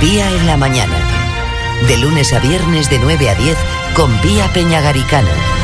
Pía 0.00 0.30
en 0.30 0.46
la 0.46 0.56
mañana. 0.56 0.96
De 1.88 1.96
lunes 1.96 2.32
a 2.32 2.38
viernes 2.38 2.88
de 2.88 3.00
9 3.00 3.30
a 3.30 3.34
10 3.34 3.58
con 3.94 4.16
Pía 4.20 4.46
Peñagaricano. 4.52 5.57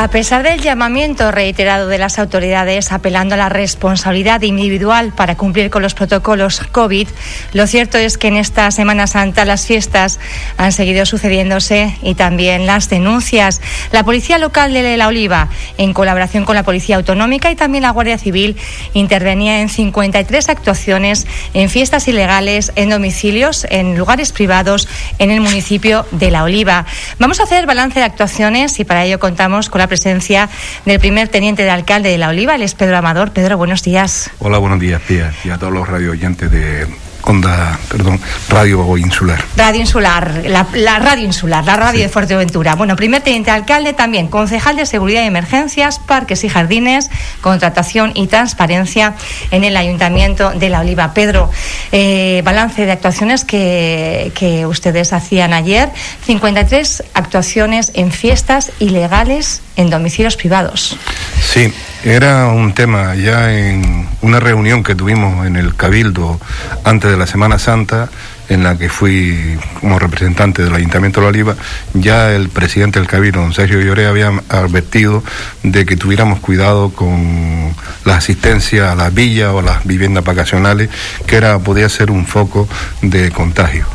A 0.00 0.10
pesar 0.10 0.44
del 0.44 0.60
llamamiento 0.60 1.32
reiterado 1.32 1.88
de 1.88 1.98
las 1.98 2.20
autoridades 2.20 2.92
apelando 2.92 3.34
a 3.34 3.36
la 3.36 3.48
responsabilidad 3.48 4.42
individual 4.42 5.12
para 5.12 5.36
cumplir 5.36 5.70
con 5.70 5.82
los 5.82 5.94
protocolos 5.94 6.60
COVID, 6.70 7.08
lo 7.52 7.66
cierto 7.66 7.98
es 7.98 8.16
que 8.16 8.28
en 8.28 8.36
esta 8.36 8.70
Semana 8.70 9.08
Santa 9.08 9.44
las 9.44 9.66
fiestas 9.66 10.20
han 10.56 10.70
seguido 10.70 11.04
sucediéndose 11.04 11.98
y 12.00 12.14
también 12.14 12.64
las 12.64 12.88
denuncias. 12.88 13.60
La 13.90 14.04
Policía 14.04 14.38
Local 14.38 14.72
de 14.72 14.96
La 14.96 15.08
Oliva, 15.08 15.48
en 15.78 15.92
colaboración 15.92 16.44
con 16.44 16.54
la 16.54 16.62
Policía 16.62 16.94
Autonómica 16.94 17.50
y 17.50 17.56
también 17.56 17.82
la 17.82 17.90
Guardia 17.90 18.18
Civil, 18.18 18.56
intervenía 18.94 19.62
en 19.62 19.68
53 19.68 20.48
actuaciones 20.48 21.26
en 21.54 21.68
fiestas 21.70 22.06
ilegales, 22.06 22.70
en 22.76 22.90
domicilios, 22.90 23.66
en 23.68 23.98
lugares 23.98 24.30
privados 24.30 24.86
en 25.18 25.32
el 25.32 25.40
municipio 25.40 26.06
de 26.12 26.30
La 26.30 26.44
Oliva. 26.44 26.86
Vamos 27.18 27.40
a 27.40 27.42
hacer 27.42 27.66
balance 27.66 27.98
de 27.98 28.06
actuaciones 28.06 28.78
y 28.78 28.84
para 28.84 29.04
ello 29.04 29.18
contamos 29.18 29.68
con 29.68 29.80
la 29.80 29.87
presencia 29.88 30.48
del 30.84 31.00
primer 31.00 31.28
teniente 31.28 31.64
de 31.64 31.70
alcalde 31.70 32.10
de 32.10 32.18
La 32.18 32.28
Oliva, 32.28 32.54
el 32.54 32.62
es 32.62 32.74
Pedro 32.74 32.96
Amador. 32.96 33.32
Pedro, 33.32 33.56
buenos 33.56 33.82
días. 33.82 34.30
Hola, 34.38 34.58
buenos 34.58 34.80
días, 34.80 35.00
Pía, 35.02 35.32
y 35.44 35.50
a 35.50 35.58
todos 35.58 35.72
los 35.72 35.88
radio 35.88 36.12
oyentes 36.12 36.50
de 36.50 36.86
Onda, 37.28 37.78
perdón, 37.90 38.18
Radio 38.48 38.96
Insular. 38.96 39.44
Radio 39.54 39.82
Insular, 39.82 40.44
la, 40.46 40.98
Radio 40.98 41.26
Insular, 41.26 41.62
la 41.62 41.76
radio 41.76 42.00
de 42.00 42.08
Fuerteventura. 42.08 42.74
Bueno, 42.74 42.96
primer 42.96 43.20
teniente 43.20 43.50
alcalde 43.50 43.92
también, 43.92 44.28
concejal 44.28 44.76
de 44.76 44.86
Seguridad 44.86 45.22
y 45.22 45.26
Emergencias, 45.26 45.98
Parques 45.98 46.42
y 46.44 46.48
Jardines, 46.48 47.10
Contratación 47.42 48.12
y 48.14 48.28
Transparencia 48.28 49.14
en 49.50 49.64
el 49.64 49.76
Ayuntamiento 49.76 50.52
de 50.52 50.70
La 50.70 50.80
Oliva. 50.80 51.12
Pedro, 51.12 51.50
eh, 51.92 52.40
balance 52.46 52.86
de 52.86 52.92
actuaciones 52.92 53.44
que, 53.44 54.32
que 54.34 54.64
ustedes 54.64 55.12
hacían 55.12 55.52
ayer, 55.52 55.90
53 56.24 57.04
actuaciones 57.12 57.92
en 57.92 58.10
fiestas 58.10 58.72
ilegales 58.78 59.60
en 59.76 59.90
domicilios 59.90 60.36
privados. 60.36 60.96
Sí, 61.42 61.70
era 62.04 62.46
un 62.48 62.74
tema 62.74 63.14
ya 63.14 63.52
en 63.52 64.08
una 64.22 64.40
reunión 64.40 64.82
que 64.82 64.94
tuvimos 64.94 65.46
en 65.46 65.56
el 65.56 65.74
Cabildo 65.74 66.40
antes 66.84 67.10
de 67.10 67.16
la 67.16 67.26
Semana 67.26 67.58
Santa, 67.58 68.08
en 68.48 68.62
la 68.62 68.78
que 68.78 68.88
fui 68.88 69.58
como 69.80 69.98
representante 69.98 70.62
del 70.62 70.74
Ayuntamiento 70.74 71.20
de 71.20 71.24
La 71.24 71.30
Oliva, 71.30 71.56
ya 71.94 72.32
el 72.32 72.48
presidente 72.48 72.98
del 72.98 73.08
Cabildo, 73.08 73.40
don 73.40 73.52
Sergio 73.52 73.80
Lloré, 73.80 74.06
había 74.06 74.32
advertido 74.48 75.22
de 75.62 75.84
que 75.84 75.96
tuviéramos 75.96 76.40
cuidado 76.40 76.90
con 76.90 77.74
la 78.04 78.16
asistencia 78.16 78.92
a 78.92 78.94
las 78.94 79.12
villas 79.12 79.50
o 79.52 79.58
a 79.58 79.62
las 79.62 79.84
viviendas 79.84 80.24
vacacionales, 80.24 80.88
que 81.26 81.36
era 81.36 81.58
podía 81.58 81.88
ser 81.88 82.10
un 82.10 82.26
foco 82.26 82.68
de 83.02 83.30
contagio. 83.30 83.86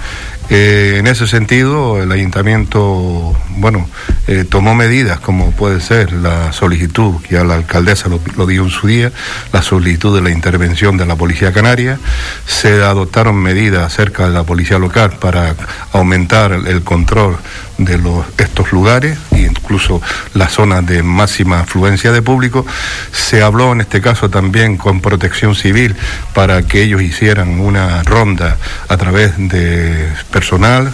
Eh, 0.49 0.97
en 0.97 1.07
ese 1.07 1.25
sentido, 1.25 2.01
el 2.01 2.11
ayuntamiento, 2.11 3.33
bueno, 3.57 3.87
eh, 4.27 4.45
tomó 4.47 4.75
medidas 4.75 5.19
como 5.19 5.51
puede 5.51 5.79
ser 5.79 6.11
la 6.11 6.51
solicitud, 6.51 7.21
que 7.21 7.35
ya 7.35 7.43
la 7.43 7.55
alcaldesa 7.55 8.09
lo, 8.09 8.19
lo, 8.35 8.45
dio 8.45 8.63
en 8.63 8.69
su 8.69 8.87
día, 8.87 9.11
la 9.51 9.61
solicitud 9.61 10.15
de 10.15 10.21
la 10.21 10.31
intervención 10.31 10.97
de 10.97 11.05
la 11.05 11.15
Policía 11.15 11.53
Canaria, 11.53 11.97
se 12.45 12.83
adoptaron 12.83 13.35
medidas 13.35 13.83
acerca 13.83 14.27
de 14.27 14.33
la 14.33 14.43
Policía 14.43 14.79
Local 14.79 15.17
para 15.19 15.55
aumentar 15.93 16.51
el 16.51 16.83
control 16.83 17.37
de 17.77 17.97
los, 17.97 18.25
estos 18.37 18.71
lugares 18.71 19.17
e 19.31 19.41
incluso 19.41 20.01
las 20.33 20.53
zonas 20.53 20.85
de 20.85 21.03
máxima 21.03 21.61
afluencia 21.61 22.11
de 22.11 22.21
público. 22.21 22.65
Se 23.11 23.41
habló 23.41 23.71
en 23.73 23.81
este 23.81 24.01
caso 24.01 24.29
también 24.29 24.77
con 24.77 25.01
protección 25.01 25.55
civil 25.55 25.95
para 26.33 26.63
que 26.63 26.83
ellos 26.83 27.01
hicieran 27.01 27.59
una 27.59 28.03
ronda 28.03 28.57
a 28.87 28.97
través 28.97 29.33
de 29.37 30.07
personal, 30.31 30.93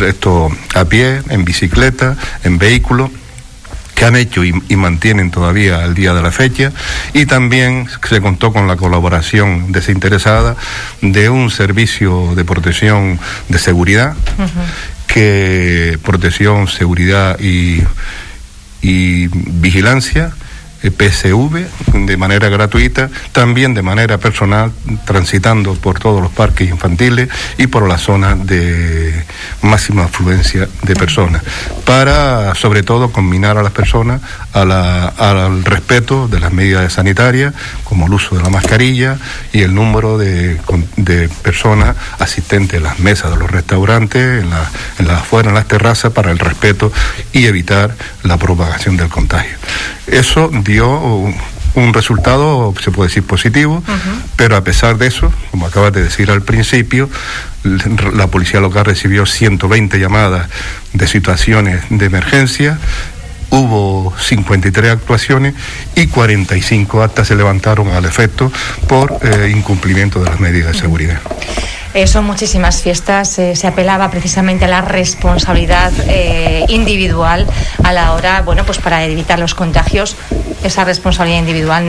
esto 0.00 0.50
a 0.74 0.84
pie, 0.84 1.22
en 1.28 1.44
bicicleta, 1.44 2.16
en 2.44 2.58
vehículo 2.58 3.10
que 3.94 4.04
han 4.04 4.16
hecho 4.16 4.42
y, 4.44 4.52
mantienen 4.76 5.30
todavía 5.30 5.84
al 5.84 5.94
día 5.94 6.12
de 6.14 6.22
la 6.22 6.32
fecha 6.32 6.72
y 7.12 7.26
también 7.26 7.86
se 8.08 8.20
contó 8.20 8.52
con 8.52 8.66
la 8.66 8.76
colaboración 8.76 9.70
desinteresada 9.70 10.56
de 11.00 11.28
un 11.28 11.50
servicio 11.50 12.34
de 12.34 12.44
protección 12.44 13.20
de 13.48 13.58
seguridad 13.58 14.16
que 15.12 15.98
protección, 16.02 16.68
seguridad 16.68 17.38
y, 17.38 17.82
y 18.80 19.28
vigilancia 19.28 20.32
PSV 20.90 22.06
de 22.06 22.16
manera 22.16 22.48
gratuita, 22.48 23.10
también 23.32 23.74
de 23.74 23.82
manera 23.82 24.18
personal, 24.18 24.72
transitando 25.04 25.74
por 25.74 25.98
todos 25.98 26.22
los 26.22 26.32
parques 26.32 26.68
infantiles 26.68 27.28
y 27.58 27.66
por 27.66 27.88
la 27.88 27.98
zona 27.98 28.34
de 28.34 29.24
máxima 29.62 30.04
afluencia 30.04 30.68
de 30.82 30.94
personas, 30.94 31.42
para 31.84 32.54
sobre 32.54 32.82
todo 32.82 33.12
combinar 33.12 33.58
a 33.58 33.62
las 33.62 33.72
personas 33.72 34.20
al 34.52 35.64
respeto 35.64 36.28
de 36.28 36.40
las 36.40 36.52
medidas 36.52 36.92
sanitarias, 36.92 37.54
como 37.84 38.06
el 38.06 38.14
uso 38.14 38.36
de 38.36 38.42
la 38.42 38.48
mascarilla 38.48 39.18
y 39.52 39.62
el 39.62 39.74
número 39.74 40.18
de, 40.18 40.58
personas 41.42 41.96
asistentes 42.18 42.78
en 42.78 42.84
las 42.84 42.98
mesas 42.98 43.30
de 43.30 43.36
los 43.36 43.50
restaurantes, 43.50 44.42
en 44.42 45.06
la 45.08 45.18
afuera, 45.18 45.50
en 45.50 45.54
las 45.54 45.68
terrazas, 45.68 46.12
para 46.12 46.30
el 46.30 46.38
respeto 46.38 46.92
y 47.32 47.46
evitar 47.46 47.94
la 48.22 48.36
propagación 48.36 48.96
del 48.96 49.08
contagio. 49.08 49.56
Eso 50.06 50.50
dio 50.64 50.88
un, 51.74 51.94
resultado, 51.94 52.74
se 52.82 52.90
puede 52.90 53.08
decir, 53.08 53.22
positivo, 53.22 53.76
uh 53.76 53.90
-huh. 53.90 54.22
pero 54.36 54.56
a 54.56 54.64
pesar 54.64 54.98
de 54.98 55.06
eso, 55.06 55.32
como 55.50 55.66
acabas 55.66 55.92
de 55.92 56.02
decir 56.02 56.30
al 56.30 56.42
principio, 56.42 57.08
la 58.14 58.26
policía 58.26 58.60
local 58.60 58.84
recibió 58.84 59.24
120 59.24 59.98
llamadas 59.98 60.48
de 60.92 61.06
situaciones 61.06 61.82
de 61.88 62.04
emergencia, 62.06 62.78
hubo 63.50 64.14
53 64.18 64.90
actuaciones 64.90 65.54
y 65.94 66.08
45 66.08 67.02
actas 67.02 67.28
se 67.28 67.36
levantaron 67.36 67.88
al 67.88 68.04
efecto 68.04 68.50
por 68.88 69.18
eh, 69.22 69.52
incumplimiento 69.54 70.20
de 70.22 70.30
las 70.30 70.40
medidas 70.40 70.72
de 70.72 70.78
seguridad. 70.80 71.20
Uh 71.24 71.28
-huh. 71.28 71.81
Eh, 71.94 72.06
son 72.06 72.24
muchísimas 72.24 72.80
fiestas, 72.82 73.38
eh, 73.38 73.54
se 73.54 73.66
apelaba 73.66 74.10
precisamente 74.10 74.64
a 74.64 74.68
la 74.68 74.80
responsabilidad 74.80 75.92
eh, 76.08 76.64
individual 76.68 77.46
a 77.84 77.92
la 77.92 78.12
hora, 78.14 78.40
bueno, 78.40 78.64
pues 78.64 78.78
para 78.78 79.04
evitar 79.04 79.38
los 79.38 79.54
contagios. 79.54 80.16
Esa 80.64 80.84
responsabilidad 80.84 81.40
individual 81.40 81.84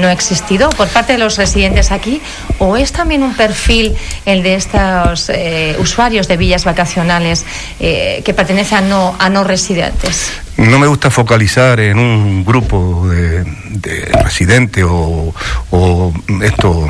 no 0.00 0.08
ha 0.08 0.12
existido 0.12 0.70
por 0.70 0.88
parte 0.88 1.12
de 1.12 1.18
los 1.18 1.36
residentes 1.36 1.90
aquí, 1.90 2.22
o 2.60 2.76
es 2.76 2.92
también 2.92 3.22
un 3.22 3.34
perfil 3.34 3.94
el 4.24 4.42
de 4.42 4.54
estos 4.54 5.28
eh, 5.28 5.76
usuarios 5.78 6.28
de 6.28 6.36
villas 6.36 6.64
vacacionales 6.64 7.44
que 7.78 8.34
pertenece 8.34 8.76
a 8.76 8.80
no, 8.80 9.16
a 9.18 9.28
no 9.28 9.42
residentes. 9.42 10.30
No 10.56 10.78
me 10.78 10.86
gusta 10.86 11.10
focalizar 11.10 11.80
en 11.80 11.98
un 11.98 12.44
grupo 12.44 13.08
de, 13.08 13.44
de 13.70 14.04
residentes 14.22 14.84
o, 14.86 15.34
o 15.70 16.14
estos 16.42 16.88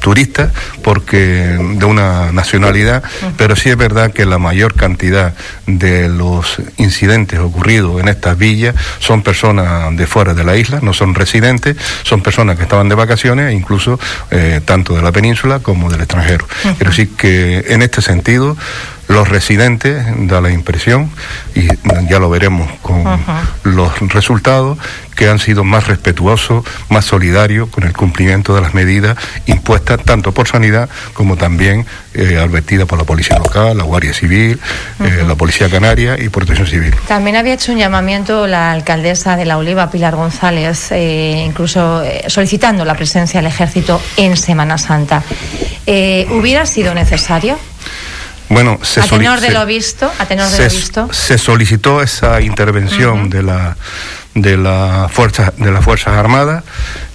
turistas 0.00 0.52
porque 0.82 1.16
de 1.16 1.84
una 1.84 2.32
nacionalidad, 2.32 3.02
pero 3.38 3.56
sí 3.56 3.70
es 3.70 3.76
verdad 3.76 4.12
que 4.12 4.26
la 4.26 4.38
mayor 4.38 4.74
cantidad 4.74 5.34
de 5.66 6.08
los 6.08 6.60
incidentes 6.76 7.38
ocurridos 7.38 8.00
en 8.00 8.08
estas 8.08 8.36
villas 8.36 8.74
son 8.98 9.22
personas 9.22 9.96
de 9.96 10.06
fuera 10.06 10.34
de 10.34 10.44
la 10.44 10.56
isla, 10.56 10.80
no 10.82 10.92
son 10.92 11.14
residentes, 11.14 11.76
son 12.02 12.20
personas 12.20 12.56
que 12.56 12.64
estaban 12.64 12.88
de 12.88 12.94
vacaciones, 12.94 13.54
incluso 13.54 13.98
eh, 14.30 14.60
tanto 14.64 14.94
de 14.94 15.02
la 15.02 15.12
península 15.12 15.60
como 15.60 15.90
del 15.90 16.00
extranjero. 16.00 16.46
Quiero 16.62 16.90
decir 16.90 17.16
que 17.16 17.64
en 17.68 17.82
este 17.82 18.02
sentido 18.02 18.56
los 19.08 19.28
residentes 19.28 20.04
da 20.28 20.40
la 20.40 20.50
impresión, 20.50 21.10
y 21.54 21.68
ya 22.08 22.18
lo 22.18 22.30
veremos 22.30 22.70
con 22.82 23.06
uh 23.06 23.10
-huh. 23.10 23.44
los 23.64 23.98
resultados, 24.12 24.78
que 25.14 25.28
han 25.28 25.38
sido 25.38 25.62
más 25.62 25.86
respetuosos, 25.86 26.64
más 26.88 27.04
solidarios 27.04 27.68
con 27.68 27.84
el 27.84 27.92
cumplimiento 27.92 28.54
de 28.54 28.60
las 28.60 28.74
medidas 28.74 29.16
impuestas 29.46 30.02
tanto 30.02 30.32
por 30.32 30.48
sanidad 30.48 30.88
como 31.12 31.36
también 31.36 31.86
eh, 32.14 32.36
advertidas 32.38 32.86
por 32.88 32.98
la 32.98 33.04
Policía 33.04 33.38
Local, 33.38 33.76
la 33.78 33.84
Guardia 33.84 34.12
Civil, 34.12 34.58
uh 34.98 35.04
-huh. 35.04 35.20
eh, 35.20 35.24
la 35.24 35.36
Policía 35.36 35.68
Canaria 35.70 36.18
y 36.18 36.28
Protección 36.30 36.66
Civil. 36.66 36.94
También 37.06 37.36
había 37.36 37.54
hecho 37.54 37.70
un 37.70 37.78
llamamiento 37.78 38.48
la 38.48 38.72
alcaldesa 38.72 39.36
de 39.36 39.44
La 39.44 39.56
Oliva, 39.56 39.88
Pilar 39.90 40.16
González, 40.16 40.90
eh, 40.90 41.44
incluso 41.46 42.02
eh, 42.02 42.24
solicitando 42.26 42.84
la 42.84 42.94
presencia 42.94 43.40
del 43.40 43.46
ejército 43.46 44.00
en 44.16 44.36
Semana 44.36 44.78
Santa. 44.78 45.22
Eh, 45.86 46.26
¿Hubiera 46.30 46.66
sido 46.66 46.92
necesario? 46.94 47.56
Bueno, 48.48 48.78
se 48.82 49.00
a 49.00 49.04
tenor 49.04 49.40
de 49.40 49.50
lo 49.50 49.64
visto, 49.66 50.10
a 50.18 50.26
tenor 50.26 50.48
de 50.48 50.56
se, 50.56 50.64
lo 50.64 50.70
visto. 50.70 51.08
Se 51.12 51.38
solicitó 51.38 52.02
esa 52.02 52.40
intervención 52.40 53.22
uh 53.22 53.24
-huh. 53.24 53.28
de 53.28 53.42
la 53.42 53.76
de 54.34 54.56
la 54.56 55.08
fuerza 55.10 55.52
de 55.56 55.70
las 55.70 55.84
fuerzas 55.84 56.14
armadas 56.14 56.64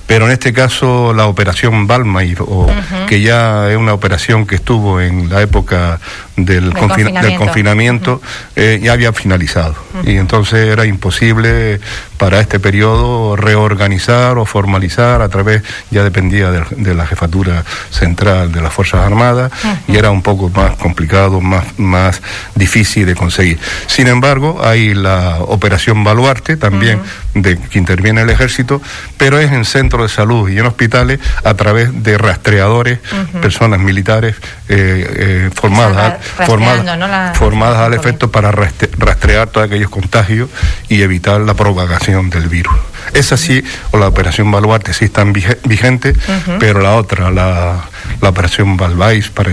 Pero 0.08 0.26
en 0.26 0.32
este 0.32 0.54
caso 0.54 1.14
la 1.14 1.28
operación 1.28 1.86
Balma, 1.86 2.22
o, 2.40 2.68
que 3.08 3.22
ya 3.22 3.70
es 3.70 3.78
una 3.78 3.94
operación 3.94 4.48
que 4.48 4.56
estuvo 4.56 5.00
en 5.00 5.30
la 5.30 5.42
época 5.42 6.00
del, 6.46 6.74
confinamiento, 6.74 8.22
eh, 8.56 8.80
ya 8.82 8.94
había 8.94 9.14
finalizado. 9.14 9.76
Y 10.04 10.18
entonces 10.18 10.68
era 10.68 10.86
imposible 10.86 11.80
para 12.18 12.42
este 12.42 12.60
periodo 12.60 13.38
reorganizar 13.38 14.38
o 14.38 14.46
formalizar 14.46 15.22
a 15.22 15.30
través, 15.30 15.64
ya 15.90 16.04
dependía 16.04 16.52
de, 16.52 16.94
la 16.94 17.06
jefatura 17.06 17.64
central 17.92 18.52
de 18.52 18.62
las 18.62 18.74
Fuerzas 18.74 19.06
Armadas 19.06 19.52
y 19.88 19.96
era 19.96 20.12
un 20.12 20.22
poco 20.22 20.50
más 20.50 20.76
complicado, 20.76 21.40
más, 21.40 21.80
más 21.80 22.22
difícil 22.56 23.06
de 23.06 23.16
conseguir. 23.16 23.58
Sin 23.88 24.08
embargo, 24.08 24.60
hay 24.64 24.94
la 24.94 25.38
operación 25.40 26.04
Baluarte 26.04 26.58
también, 26.58 27.00
de 27.34 27.58
que 27.58 27.80
interviene 27.80 28.22
el 28.22 28.30
ejército, 28.30 28.82
pero 29.18 29.40
es 29.40 29.52
en 29.52 29.64
centros 29.64 30.10
de 30.10 30.16
salud 30.16 30.50
y 30.50 30.60
en 30.60 30.66
hospitales 30.66 31.20
a 31.44 31.54
través 31.54 32.04
de 32.04 32.18
rastreadores, 32.18 33.00
personas 33.42 33.80
militares 33.80 34.36
eh, 34.68 35.48
eh, 35.48 35.50
formadas, 35.54 36.16
formadas, 36.30 37.38
formadas 37.38 37.78
al 37.78 37.94
efecto 37.94 38.32
para 38.32 38.52
rastrear 38.52 39.48
todos 39.50 39.68
aquellos 39.68 39.90
contagios 39.90 40.50
y 40.88 41.02
evitar 41.02 41.42
la 41.42 41.54
propagación 41.54 42.30
del 42.30 42.48
virus. 42.48 42.76
Esa 43.14 43.38
sí, 43.38 43.64
o 43.92 43.98
la 43.98 44.08
operación 44.08 44.52
Baluarte 44.52 44.94
sí 44.94 45.06
están 45.06 45.34
vigente, 45.34 46.14
pero 46.60 46.82
la 46.82 46.96
otra, 46.96 47.32
la, 47.32 47.90
la 48.22 48.30
operación 48.30 48.78
Balbais 48.78 49.30
para 49.30 49.50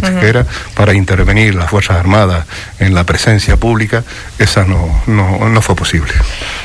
para 0.75 0.95
intervenir 0.95 1.55
las 1.55 1.71
Fuerzas 1.71 1.97
Armadas 1.97 2.47
en 2.79 2.95
la 2.95 3.05
presencia 3.05 3.57
pública, 3.57 4.05
esa 4.39 4.65
no, 4.65 5.03
no, 5.07 5.49
no 5.49 5.63
fue 5.63 5.75
posible. 5.75 6.13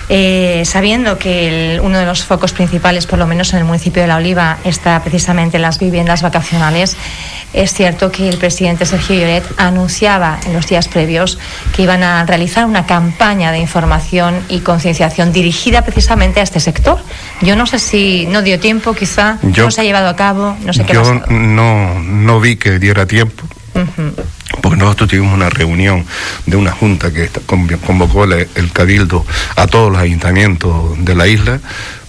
Eh, 0.09 0.63
sabiendo 0.65 1.17
que 1.17 1.79
uno 1.81 1.97
de 1.97 2.05
los 2.05 2.25
focos 2.25 2.51
principales, 2.51 3.05
por 3.05 3.17
lo 3.17 3.27
menos 3.27 3.53
en 3.53 3.59
el 3.59 3.65
municipio 3.65 4.01
de 4.01 4.07
La 4.07 4.17
Oliva, 4.17 4.57
está 4.65 5.01
precisamente 5.03 5.57
en 5.57 5.61
las 5.61 5.79
viviendas 5.79 6.21
vacacionales, 6.21 6.97
es 7.53 7.73
cierto 7.73 8.11
que 8.11 8.29
el 8.29 8.37
presidente 8.37 8.85
Sergio 8.85 9.15
Lloret 9.15 9.43
anunciaba 9.57 10.39
en 10.45 10.53
los 10.53 10.67
días 10.67 10.87
previos 10.87 11.37
que 11.75 11.83
iban 11.83 12.03
a 12.03 12.25
realizar 12.25 12.65
una 12.65 12.85
campaña 12.85 13.51
de 13.51 13.59
información 13.59 14.39
y 14.49 14.59
concienciación 14.59 15.31
dirigida 15.33 15.83
precisamente 15.83 16.39
a 16.39 16.43
este 16.43 16.59
sector. 16.59 16.99
Yo 17.41 17.55
no 17.55 17.65
sé 17.65 17.79
si 17.79 18.25
no 18.27 18.41
dio 18.41 18.59
tiempo, 18.59 18.93
quizá 18.93 19.37
no 19.41 19.71
se 19.71 19.81
ha 19.81 19.83
llevado 19.83 20.07
a 20.07 20.15
cabo, 20.15 20.55
no 20.65 20.73
sé 20.73 20.85
qué 20.85 20.93
Yo 20.93 21.13
no, 21.29 21.99
no 21.99 22.39
vi 22.39 22.55
que 22.55 22.79
diera 22.79 23.05
tiempo. 23.05 23.43
Porque 24.61 24.77
nosotros 24.77 25.09
tuvimos 25.09 25.33
una 25.33 25.49
reunión 25.49 26.05
de 26.45 26.57
una 26.57 26.71
junta 26.71 27.11
que 27.11 27.29
convocó 27.85 28.25
el 28.25 28.71
Cabildo 28.73 29.25
a 29.55 29.67
todos 29.67 29.91
los 29.91 30.01
ayuntamientos 30.01 31.03
de 31.03 31.15
la 31.15 31.27
isla 31.27 31.59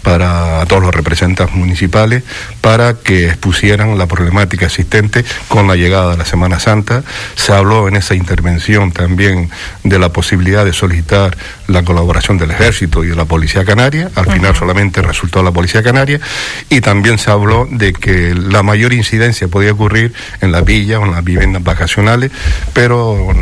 para 0.03 0.61
a 0.61 0.67
todos 0.67 0.83
los 0.83 0.95
representantes 0.95 1.55
municipales 1.55 2.23
para 2.61 2.95
que 2.95 3.27
expusieran 3.27 3.99
la 3.99 4.07
problemática 4.07 4.67
existente 4.67 5.25
con 5.49 5.67
la 5.67 5.77
llegada 5.77 6.13
de 6.13 6.19
la 6.19 6.25
Semana 6.25 6.61
Santa. 6.61 7.03
Se 7.35 7.53
habló 7.53 7.89
en 7.89 7.97
esa 7.97 8.15
intervención 8.15 8.93
también 8.93 9.51
de 9.85 9.99
la 9.99 10.13
posibilidad 10.13 10.65
de 10.65 10.73
solicitar 10.73 11.37
la 11.67 11.83
colaboración 11.85 12.39
del 12.39 12.51
Ejército 12.51 13.05
y 13.05 13.09
de 13.09 13.17
la 13.17 13.25
Policía 13.25 13.65
Canaria. 13.65 14.11
Al 14.15 14.31
final 14.31 14.55
solamente 14.55 15.03
resultó 15.03 15.43
la 15.43 15.51
Policía 15.51 15.83
Canaria. 15.83 16.21
Y 16.69 16.81
también 16.81 17.19
se 17.19 17.31
habló 17.31 17.67
de 17.71 17.93
que 17.93 18.35
la 18.35 18.63
mayor 18.63 18.93
incidencia 18.93 19.49
podía 19.49 19.73
ocurrir 19.73 20.13
en 20.41 20.53
la 20.53 20.61
villa 20.61 21.01
o 21.01 21.05
en 21.05 21.13
las 21.13 21.25
viviendas 21.25 21.63
vacacionales, 21.63 22.31
pero 22.73 23.35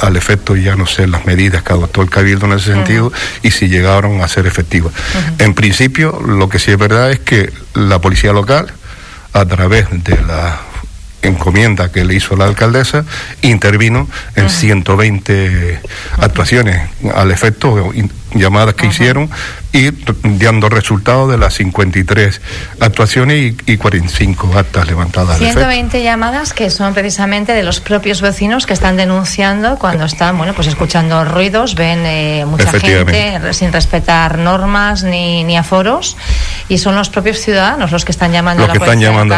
al 0.00 0.16
efecto 0.16 0.56
ya 0.56 0.76
no 0.76 0.86
sé 0.86 1.06
las 1.06 1.26
medidas 1.26 1.62
que 1.62 1.72
adoptó 1.72 2.02
el 2.02 2.10
Cabildo 2.10 2.46
en 2.46 2.52
ese 2.52 2.72
sentido 2.72 3.12
y 3.42 3.50
si 3.50 3.68
llegaron 3.68 4.22
a 4.22 4.28
ser 4.28 4.46
efectivas. 4.46 4.92
En 5.38 5.54
principio, 5.54 5.93
lo 6.02 6.48
que 6.48 6.58
sí 6.58 6.72
es 6.72 6.78
verdad 6.78 7.10
es 7.10 7.20
que 7.20 7.52
la 7.74 8.00
Policía 8.00 8.32
Local, 8.32 8.72
a 9.32 9.44
través 9.44 9.86
de 9.90 10.20
la 10.22 10.60
encomienda 11.22 11.90
que 11.90 12.04
le 12.04 12.14
hizo 12.14 12.36
la 12.36 12.46
alcaldesa, 12.46 13.04
intervino 13.42 14.08
en 14.34 14.50
120 14.50 15.80
actuaciones 16.18 16.90
al 17.14 17.30
efecto, 17.30 17.92
llamadas 18.34 18.74
que 18.74 18.86
hicieron 18.86 19.30
y 19.72 19.90
dando 20.22 20.68
resultados 20.68 21.30
de 21.30 21.38
las 21.38 21.54
53 21.54 22.40
actuaciones 22.80 23.54
y, 23.66 23.76
45 23.76 24.56
actas 24.56 24.86
levantadas. 24.86 25.38
120 25.38 26.02
llamadas 26.02 26.52
que 26.52 26.70
son 26.70 26.94
precisamente 26.94 27.52
de 27.52 27.62
los 27.62 27.80
propios 27.80 28.20
vecinos 28.20 28.66
que 28.66 28.72
están 28.72 28.96
denunciando 28.96 29.76
cuando 29.76 30.04
están, 30.04 30.38
bueno, 30.38 30.54
pues 30.54 30.68
escuchando 30.68 31.24
ruidos, 31.24 31.74
ven 31.74 32.06
eh, 32.06 32.44
mucha 32.46 32.70
gente 32.78 33.52
sin 33.52 33.72
respetar 33.72 34.38
normas 34.38 35.02
ni, 35.02 35.42
ni 35.44 35.56
aforos 35.56 36.16
y 36.68 36.78
son 36.78 36.94
los 36.94 37.10
propios 37.10 37.38
ciudadanos 37.38 37.90
los 37.90 38.04
que 38.04 38.12
están 38.12 38.32
llamando 38.32 38.64
a 38.64 38.68
la 38.68 38.72
que 38.72 38.78
están 38.78 39.00
llamando. 39.00 39.36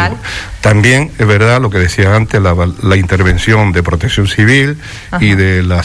También 0.61 1.11
es 1.17 1.25
verdad 1.25 1.61
lo 1.61 1.69
que 1.69 1.77
decía 1.77 2.15
antes, 2.15 2.41
la, 2.41 2.55
la 2.83 2.95
intervención 2.95 3.71
de 3.71 3.83
protección 3.83 4.27
civil 4.27 4.77
y 5.19 5.35
de 5.35 5.63
la, 5.63 5.83